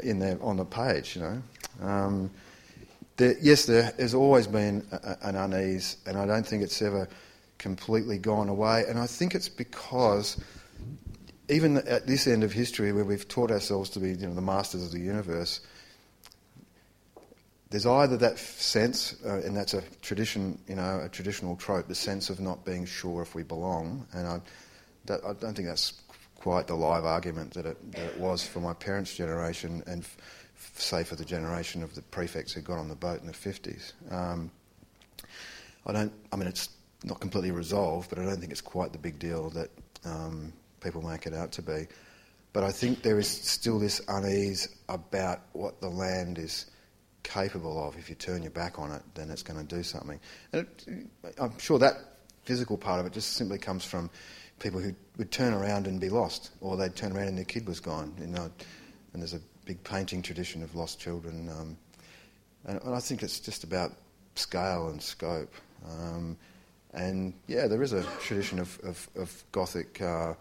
[0.03, 1.41] in there on the page, you know.
[1.81, 2.31] Um,
[3.19, 7.07] yes, there has always been a, an unease, and I don't think it's ever
[7.57, 8.85] completely gone away.
[8.87, 10.41] And I think it's because
[11.49, 14.41] even at this end of history, where we've taught ourselves to be you know, the
[14.41, 15.61] masters of the universe,
[17.71, 21.95] there's either that sense, uh, and that's a tradition, you know, a traditional trope, the
[21.95, 24.41] sense of not being sure if we belong, and I,
[25.05, 25.93] that, I don't think that's
[26.35, 30.17] quite the live argument that it, that it was for my parents' generation, and f-
[30.75, 33.93] say for the generation of the prefects who got on the boat in the 50s.
[34.11, 34.51] Um,
[35.85, 36.11] I don't.
[36.33, 36.69] I mean, it's
[37.05, 39.69] not completely resolved, but I don't think it's quite the big deal that
[40.03, 40.51] um,
[40.81, 41.87] people make it out to be.
[42.51, 46.65] But I think there is still this unease about what the land is
[47.33, 47.97] capable of.
[47.97, 50.19] If you turn your back on it, then it's going to do something.
[50.51, 51.07] And it,
[51.39, 51.95] I'm sure that
[52.43, 54.09] physical part of it just simply comes from
[54.59, 57.67] people who would turn around and be lost, or they'd turn around and their kid
[57.67, 58.13] was gone.
[58.19, 58.51] You know,
[59.13, 61.77] and there's a big painting tradition of lost children, um,
[62.65, 63.91] and, and, I think it's just about
[64.35, 65.53] scale and scope.
[65.87, 66.37] Um,
[66.93, 70.33] and yeah, there is a tradition of, of, of Gothic uh,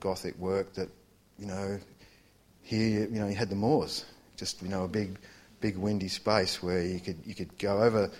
[0.00, 0.88] Gothic work that
[1.38, 1.78] you know
[2.62, 4.04] here you know you had the moors,
[4.36, 5.18] just you know a big
[5.62, 8.10] big windy space where you could you could go over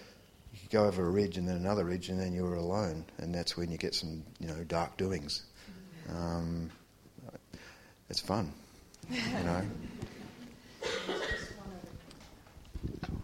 [0.53, 3.05] you could go over a ridge and then another ridge and then you were alone,
[3.18, 5.43] and that's when you get some you know dark doings.
[6.09, 6.70] Um,
[8.09, 8.53] it's fun,
[9.11, 9.62] you know.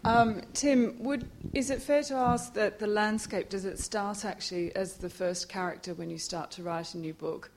[0.05, 4.75] Um, Tim, would, is it fair to ask that the landscape does it start actually
[4.75, 7.51] as the first character when you start to write a new book?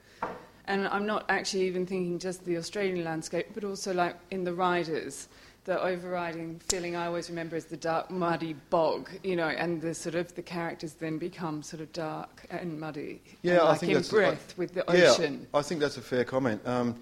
[0.65, 4.53] And I'm not actually even thinking just the Australian landscape, but also like in the
[4.53, 5.29] riders
[5.63, 9.93] the overriding feeling I always remember is the dark, muddy bog, you know, and the
[9.93, 13.21] sort of the characters then become sort of dark and muddy.
[13.43, 15.47] Yeah, and I like think in that's breath I, with the yeah, ocean.
[15.53, 16.65] I think that's a fair comment.
[16.65, 16.95] Um,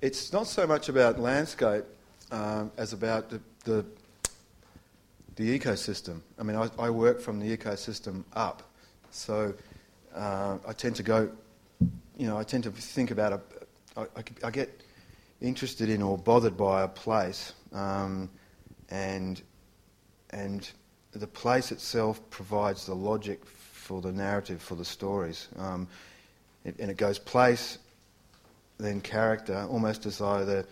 [0.00, 1.84] it's not so much about landscape
[2.30, 3.84] um, as about the, the,
[5.36, 6.20] the ecosystem.
[6.38, 8.62] I mean, I, I, work from the ecosystem up,
[9.10, 9.52] so
[10.14, 11.30] uh, I tend to go.
[12.16, 13.40] You know, I tend to think about a.
[13.96, 14.80] I, I, I get
[15.44, 18.30] interested in or bothered by a place, um,
[18.90, 19.42] and
[20.30, 20.70] and
[21.12, 25.86] the place itself provides the logic for the narrative for the stories, um,
[26.64, 27.78] it, and it goes place,
[28.78, 30.66] then character, almost as though the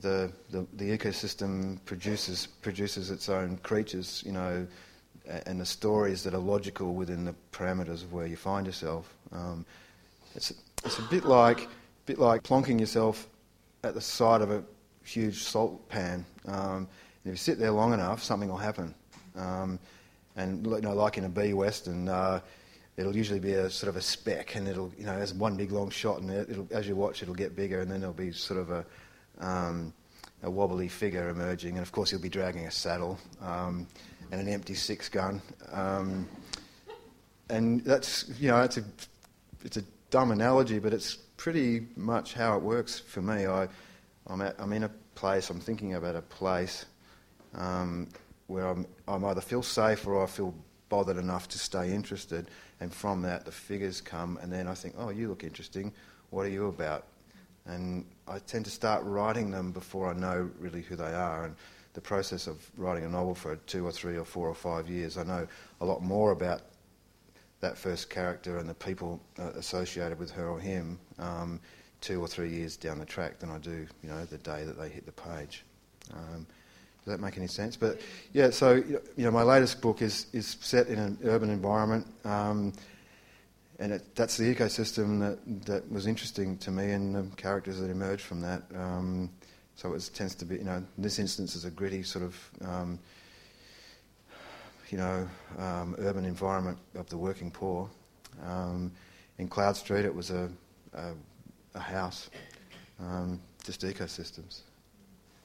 [0.00, 4.66] the, the, the ecosystem produces produces its own creatures, you know,
[5.46, 9.14] and the stories that are logical within the parameters of where you find yourself.
[9.32, 9.64] Um,
[10.34, 10.52] it's
[10.84, 11.68] it's a bit like
[12.04, 13.28] bit like plonking yourself
[13.86, 14.62] at the side of a
[15.04, 16.24] huge salt pan.
[16.46, 16.88] Um,
[17.24, 18.94] if you sit there long enough, something will happen.
[19.36, 19.78] Um,
[20.36, 22.40] and you know, like in a B western, uh,
[22.96, 25.72] it'll usually be a sort of a speck, and it'll you know as one big
[25.72, 28.60] long shot, and it, as you watch, it'll get bigger, and then there'll be sort
[28.60, 28.84] of a
[29.38, 29.92] um,
[30.42, 33.86] a wobbly figure emerging, and of course he'll be dragging a saddle um,
[34.30, 35.40] and an empty six gun,
[35.72, 36.28] um,
[37.48, 38.84] and that's you know it's a
[39.64, 43.46] it's a dumb analogy, but it's pretty much how it works for me.
[43.46, 43.68] I,
[44.26, 46.86] I'm, at, I'm in a place, I'm thinking about a place
[47.54, 48.08] um,
[48.46, 50.54] where I'm, I'm either feel safe or I feel
[50.88, 52.48] bothered enough to stay interested,
[52.80, 55.92] and from that the figures come, and then I think, oh, you look interesting.
[56.30, 57.04] What are you about?
[57.66, 61.44] And I tend to start writing them before I know really who they are.
[61.46, 61.56] And
[61.94, 65.18] the process of writing a novel for two or three or four or five years,
[65.18, 65.46] I know
[65.80, 66.62] a lot more about
[67.60, 71.60] that first character and the people uh, associated with her or him um,
[72.00, 74.78] two or three years down the track than I do, you know, the day that
[74.78, 75.64] they hit the page.
[76.12, 76.46] Um,
[77.04, 77.76] does that make any sense?
[77.76, 78.00] But
[78.32, 82.72] yeah, so you know, my latest book is is set in an urban environment, um,
[83.78, 87.90] and it, that's the ecosystem that that was interesting to me and the characters that
[87.90, 88.62] emerged from that.
[88.74, 89.30] Um,
[89.76, 92.50] so it tends to be, you know, in this instance, is a gritty sort of
[92.64, 92.98] um,
[94.90, 97.88] you know, um, urban environment of the working poor.
[98.44, 98.92] Um,
[99.38, 100.50] in Cloudstreet, it was a,
[100.94, 101.12] a,
[101.74, 102.30] a house,
[103.00, 104.60] um, just ecosystems.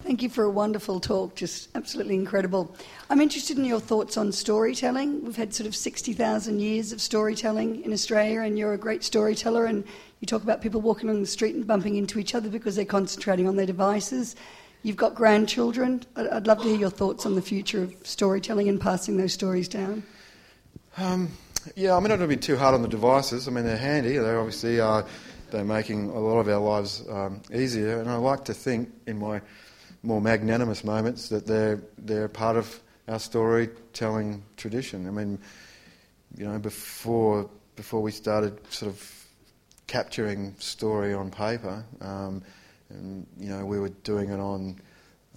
[0.04, 2.76] Thank you for a wonderful talk, just absolutely incredible.
[3.12, 5.24] I'm interested in your thoughts on storytelling.
[5.24, 9.66] We've had sort of 60,000 years of storytelling in Australia, and you're a great storyteller.
[9.66, 9.84] And
[10.20, 12.84] you talk about people walking along the street and bumping into each other because they're
[12.84, 14.36] concentrating on their devices.
[14.84, 16.04] You've got grandchildren.
[16.16, 19.68] I'd love to hear your thoughts on the future of storytelling and passing those stories
[19.68, 20.04] down.
[20.98, 21.30] Um,
[21.76, 23.48] yeah, I mean, I don't want to be too hard on the devices.
[23.48, 24.18] I mean, they're handy.
[24.18, 25.04] They're obviously uh,
[25.52, 28.00] they're making a lot of our lives um, easier.
[28.00, 29.42] And I like to think, in my
[30.02, 35.08] more magnanimous moments, that they're they're part of our storytelling tradition.
[35.08, 35.38] I mean,
[36.36, 39.26] you know, before before we started sort of
[39.86, 42.42] capturing story on paper, um,
[42.94, 44.80] and you know, we were doing it on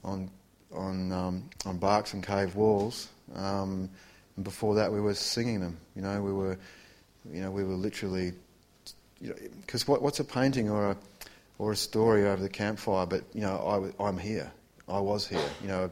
[0.02, 0.30] on
[0.72, 3.08] on um, on barks and cave walls.
[3.34, 3.88] Um,
[4.36, 5.78] and before that, we were singing them.
[5.94, 6.58] You know, we were,
[7.30, 8.32] you know, we were literally,
[9.20, 10.96] you know, because what, what's a painting or a
[11.58, 13.06] or a story over the campfire?
[13.06, 14.50] But you know, I, I'm here.
[14.88, 15.48] I was here.
[15.62, 15.90] You know,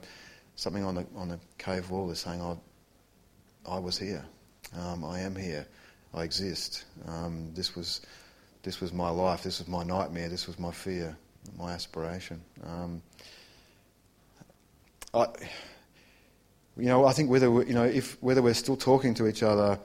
[0.57, 2.57] something on the on the cave wall is saying, I,
[3.67, 4.25] I was here.
[4.79, 5.67] Um, I am here.
[6.15, 6.85] I exist.
[7.07, 8.01] Um, this was
[8.63, 9.43] this was my life.
[9.43, 10.29] This was my nightmare.
[10.29, 11.17] This was my fear,
[11.59, 12.41] my aspiration.
[12.65, 13.03] Um,
[15.15, 15.27] I,
[16.77, 19.43] you know, I think whether we, you know if whether we're still talking to each
[19.43, 19.79] other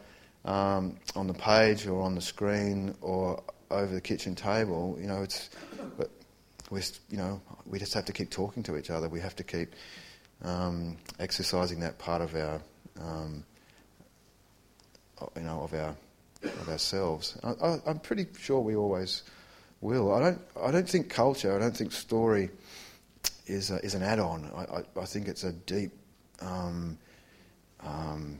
[0.45, 5.21] um, on the page or on the screen or over the kitchen table, you know,
[5.21, 5.49] it's
[6.69, 9.09] we you know we just have to keep talking to each other.
[9.09, 9.73] We have to keep
[10.43, 12.61] um, exercising that part of our
[13.01, 13.43] um,
[15.35, 15.95] you know of our
[16.43, 17.38] of ourselves.
[17.43, 19.23] I, am pretty sure we always
[19.81, 20.13] will.
[20.13, 21.55] I don't I don't think culture.
[21.55, 22.49] I don't think story
[23.45, 24.49] is a, is an add-on.
[24.55, 25.91] I, I, I think it's a deep
[26.41, 26.97] um,
[27.81, 28.39] um,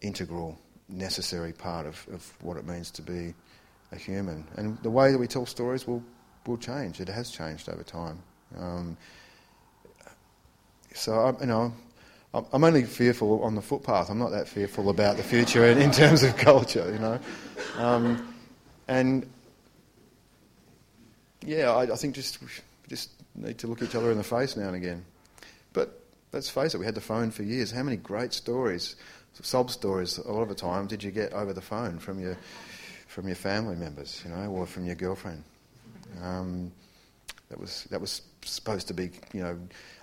[0.00, 0.58] integral,
[0.88, 3.34] necessary part of, of what it means to be
[3.92, 4.46] a human.
[4.56, 6.02] And the way that we tell stories will,
[6.46, 7.00] will change.
[7.00, 8.18] It has changed over time.
[8.56, 8.96] Um,
[10.94, 11.72] so, I, you know,
[12.52, 14.10] I'm only fearful on the footpath.
[14.10, 17.18] I'm not that fearful about the future in, in terms of culture, you know.
[17.76, 18.34] Um,
[18.88, 19.26] and
[21.44, 22.38] yeah, I, I, think just
[22.88, 25.04] just need to look each other in the face now and again.
[25.72, 26.00] But
[26.32, 27.70] let's face it, we had the phone for years.
[27.70, 28.96] How many great stories,
[29.42, 32.36] sob stories, a lot of the time did you get over the phone from your
[33.08, 35.42] from your family members, you know, or from your girlfriend?
[36.22, 36.72] Um,
[37.48, 39.58] that was that was supposed to be, you know,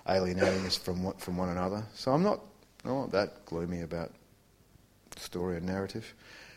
[0.08, 1.84] alienating us from from one another.
[1.94, 2.40] So I'm not
[2.84, 4.12] I'm not that gloomy about
[5.16, 6.14] story and narrative.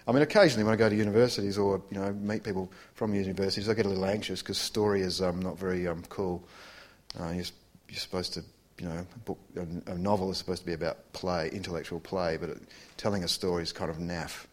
[0.07, 3.67] I mean, occasionally when I go to universities or you know meet people from universities,
[3.67, 6.47] I get a little anxious because story is um, not very um, cool.
[7.19, 7.45] Uh, you're,
[7.89, 8.43] you're supposed to
[8.79, 12.37] you know, a, book, a, a, novel is supposed to be about play, intellectual play,
[12.37, 12.61] but it,
[12.95, 14.45] telling a story is kind of naff.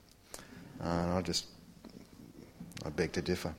[0.82, 1.46] Uh, and I just,
[2.84, 3.54] I beg to differ.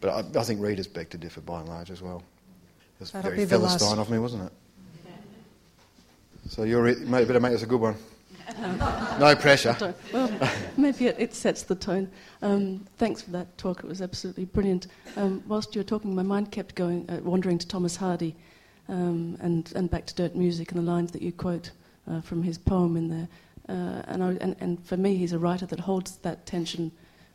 [0.00, 2.18] But I, I, think readers beg to differ by and large as well.
[2.18, 4.52] It was That'll very Philistine of me, wasn't it?
[6.48, 7.96] So you're, re- better make this a good one.
[9.18, 9.94] No pressure.
[10.12, 10.30] Well,
[10.76, 12.10] maybe it, it, sets the tone.
[12.42, 13.80] Um, thanks for that talk.
[13.80, 14.86] It was absolutely brilliant.
[15.16, 18.34] Um, whilst you were talking, my mind kept going, uh, wandering to Thomas Hardy
[18.88, 21.70] um, and, and back to Dirt Music and the lines that you quote
[22.10, 23.28] uh, from his poem in there.
[23.68, 26.90] Uh, and, I, and, and, for me, he's a writer that holds that tension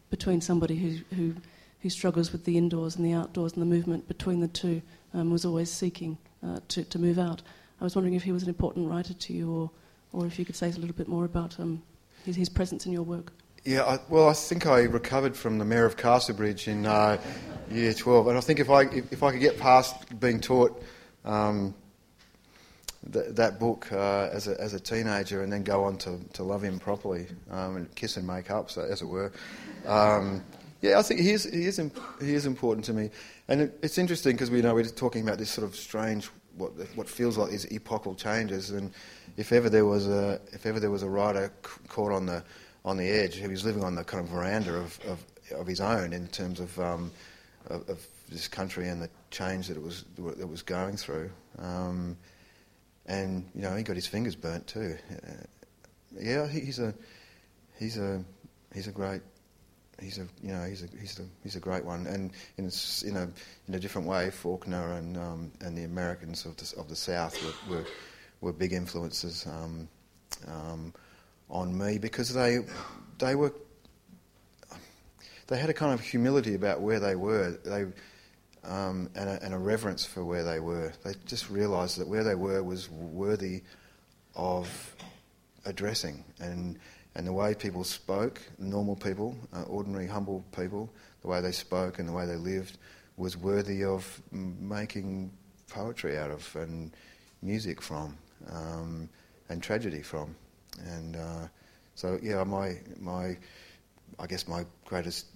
[0.10, 1.34] between somebody who, who,
[1.80, 4.82] who struggles with the indoors and the outdoors and the movement between the two,
[5.14, 7.42] um, was always seeking uh, to, to move out.
[7.80, 9.72] I was wondering if he was an important writer to you, or,
[10.14, 11.82] or if you could say a little bit more about um,
[12.26, 13.32] his, his presence in your work.
[13.64, 17.20] Yeah, I, well, I think I recovered from the mayor of Casterbridge in uh,
[17.72, 20.84] year 12, and I think if I, if, if I could get past being taught
[21.24, 21.74] um,
[23.12, 26.44] th- that book uh, as, a, as a teenager and then go on to, to
[26.44, 29.32] love him properly um, and kiss and make up, so, as it were.
[29.88, 30.44] Um,
[30.82, 33.10] yeah, I think he is, he is, imp- he is important to me.
[33.48, 36.72] And it, it's interesting because we know we're talking about this sort of strange, what,
[36.96, 38.72] what feels like these epochal changes.
[38.72, 38.92] And
[39.38, 42.44] if ever there was a, if ever there was a writer c- caught on the,
[42.84, 45.26] on the edge, he was living on the kind of veranda of, of,
[45.60, 47.12] of his own in terms of, um,
[47.68, 51.30] of, of this country and the change that it was that was going through.
[51.60, 52.18] Um,
[53.06, 54.98] and you know, he got his fingers burnt too.
[55.12, 55.32] Uh,
[56.20, 56.94] yeah, he, he's a
[57.78, 58.24] he's a
[58.74, 59.22] he's a great
[60.02, 62.08] he's a you know he's a he's a he's a great one.
[62.08, 63.30] And in a, in a
[63.68, 67.38] in a different way, Faulkner and um, and the Americans of the of the South
[67.44, 67.86] were were,
[68.42, 69.88] were big influences um,
[70.48, 70.94] um
[71.50, 72.60] on me because they
[73.20, 73.54] they were
[75.48, 77.52] they had a kind of humility about where they were.
[77.64, 77.86] They
[78.64, 80.92] um, and, a, and, a, reverence for where they were.
[81.04, 83.62] They just realised that where they were was worthy
[84.36, 84.96] of
[85.66, 86.80] addressing, and
[87.16, 90.90] and the way people spoke, normal people, uh, ordinary, humble people,
[91.22, 92.78] the way they spoke and the way they lived
[93.18, 95.32] was worthy of making
[95.70, 96.92] poetry out of and
[97.42, 98.18] music from,
[98.52, 99.10] um,
[99.50, 100.36] and tragedy from,
[100.84, 101.48] and uh,
[101.96, 103.38] so yeah, my my,
[104.20, 105.28] I guess my greatest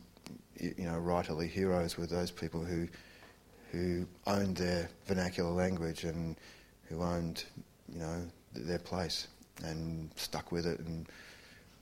[0.58, 2.88] you know writerly heroes were those people who
[3.72, 6.36] who owned their vernacular language and
[6.90, 7.44] who owned,
[7.92, 9.28] you know, their place
[9.64, 11.08] and stuck with it and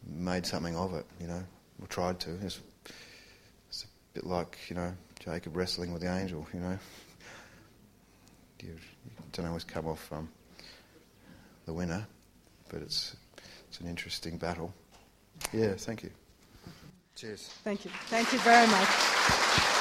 [0.10, 1.44] made something of it, you know,
[1.82, 2.32] or tried to.
[2.42, 2.60] It's,
[3.70, 6.78] it's a bit like, you know, Jacob wrestling with the angel, you know.
[8.60, 10.28] You, you don't always come off um,
[11.68, 12.08] the winner.
[12.70, 13.16] but it's,
[13.70, 14.74] it's an interesting battle.
[15.54, 16.10] Yeah, thank you.
[17.16, 17.50] Cheers.
[17.64, 17.92] Thank you.
[18.08, 19.74] Thank you very much.